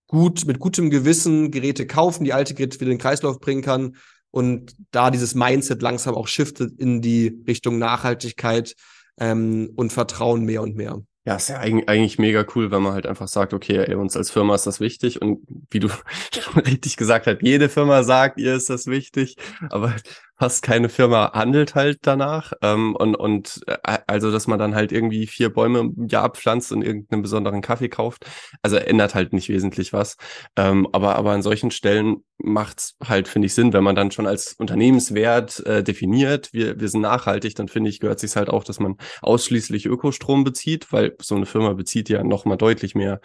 [0.10, 3.95] gut, mit gutem Gewissen Geräte kaufen, die alte Geräte wieder in den Kreislauf bringen kann
[4.32, 8.76] und da dieses Mindset langsam auch shiftet in die Richtung Nachhaltigkeit
[9.20, 11.01] ähm, und Vertrauen mehr und mehr.
[11.26, 14.32] Ja, ist ja eigentlich mega cool, wenn man halt einfach sagt, okay, ey, uns als
[14.32, 15.89] Firma ist das wichtig und wie du
[16.55, 19.36] richtig gesagt hast, jede Firma sagt, ihr ist das wichtig,
[19.70, 19.93] aber
[20.39, 22.53] fast keine Firma handelt halt danach.
[22.61, 26.71] Ähm, und, und äh, also, dass man dann halt irgendwie vier Bäume im Jahr pflanzt
[26.71, 28.25] und irgendeinen besonderen Kaffee kauft.
[28.61, 30.15] Also ändert halt nicht wesentlich was.
[30.55, 34.27] Ähm, aber, aber an solchen Stellen macht's halt, finde ich, Sinn, wenn man dann schon
[34.27, 38.63] als Unternehmenswert äh, definiert, wir, wir sind nachhaltig, dann finde ich, gehört sich halt auch,
[38.63, 43.19] dass man ausschließlich Ökostrom bezieht, weil so eine Firma bezieht ja nochmal deutlich mehr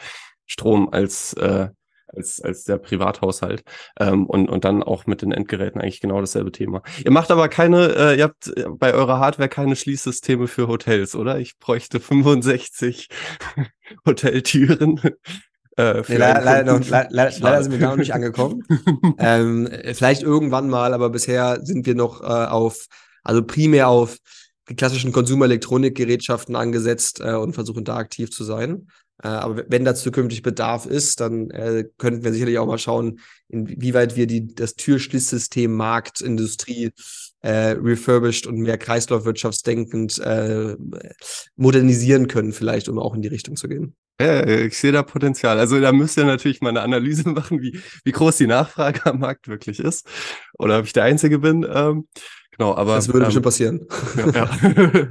[0.46, 1.68] Strom als äh,
[2.16, 3.62] als, als der Privathaushalt.
[3.98, 6.82] Ähm, und, und dann auch mit den Endgeräten eigentlich genau dasselbe Thema.
[7.04, 11.38] Ihr macht aber keine, äh, ihr habt bei eurer Hardware keine Schließsysteme für Hotels, oder?
[11.38, 13.08] Ich bräuchte 65
[14.06, 15.00] Hoteltüren.
[15.76, 18.62] Äh, nee, leider, leider, noch, leider, leider sind wir da noch nicht angekommen.
[19.18, 22.86] ähm, vielleicht irgendwann mal, aber bisher sind wir noch äh, auf,
[23.24, 24.18] also primär auf
[24.68, 28.88] die klassischen Konsumelektronikgerätschaften angesetzt äh, und versuchen da aktiv zu sein.
[29.22, 33.20] Äh, aber wenn da zukünftig Bedarf ist, dann äh, könnten wir sicherlich auch mal schauen,
[33.48, 36.90] inwieweit wir die, das Türschließsystem Markt, Industrie
[37.40, 40.76] äh, refurbished und mehr kreislaufwirtschaftsdenkend äh,
[41.56, 43.94] modernisieren können, vielleicht, um auch in die Richtung zu gehen.
[44.20, 45.58] Ja, ich sehe da Potenzial.
[45.58, 49.20] Also da müsst ihr natürlich mal eine Analyse machen, wie, wie groß die Nachfrage am
[49.20, 50.08] Markt wirklich ist.
[50.58, 51.66] Oder ob ich der Einzige bin.
[51.68, 52.08] Ähm,
[52.56, 52.94] genau, aber.
[52.94, 53.86] Das würde ähm, bestimmt passieren.
[54.16, 55.08] Ja, ja.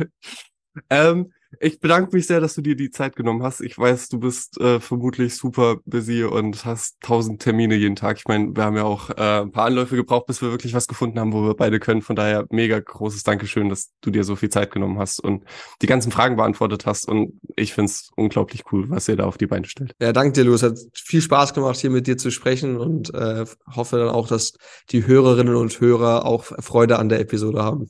[0.89, 1.33] ähm,
[1.63, 3.61] ich bedanke mich sehr, dass du dir die Zeit genommen hast.
[3.61, 8.17] Ich weiß, du bist äh, vermutlich super busy und hast tausend Termine jeden Tag.
[8.17, 10.87] Ich meine, wir haben ja auch äh, ein paar Anläufe gebraucht, bis wir wirklich was
[10.87, 12.01] gefunden haben, wo wir beide können.
[12.01, 15.45] Von daher mega großes Dankeschön, dass du dir so viel Zeit genommen hast und
[15.81, 17.07] die ganzen Fragen beantwortet hast.
[17.07, 19.95] Und ich finde es unglaublich cool, was ihr da auf die Beine stellt.
[20.01, 20.63] Ja, danke dir, Louis.
[20.63, 24.53] Hat viel Spaß gemacht, hier mit dir zu sprechen und äh, hoffe dann auch, dass
[24.89, 27.89] die Hörerinnen und Hörer auch Freude an der Episode haben.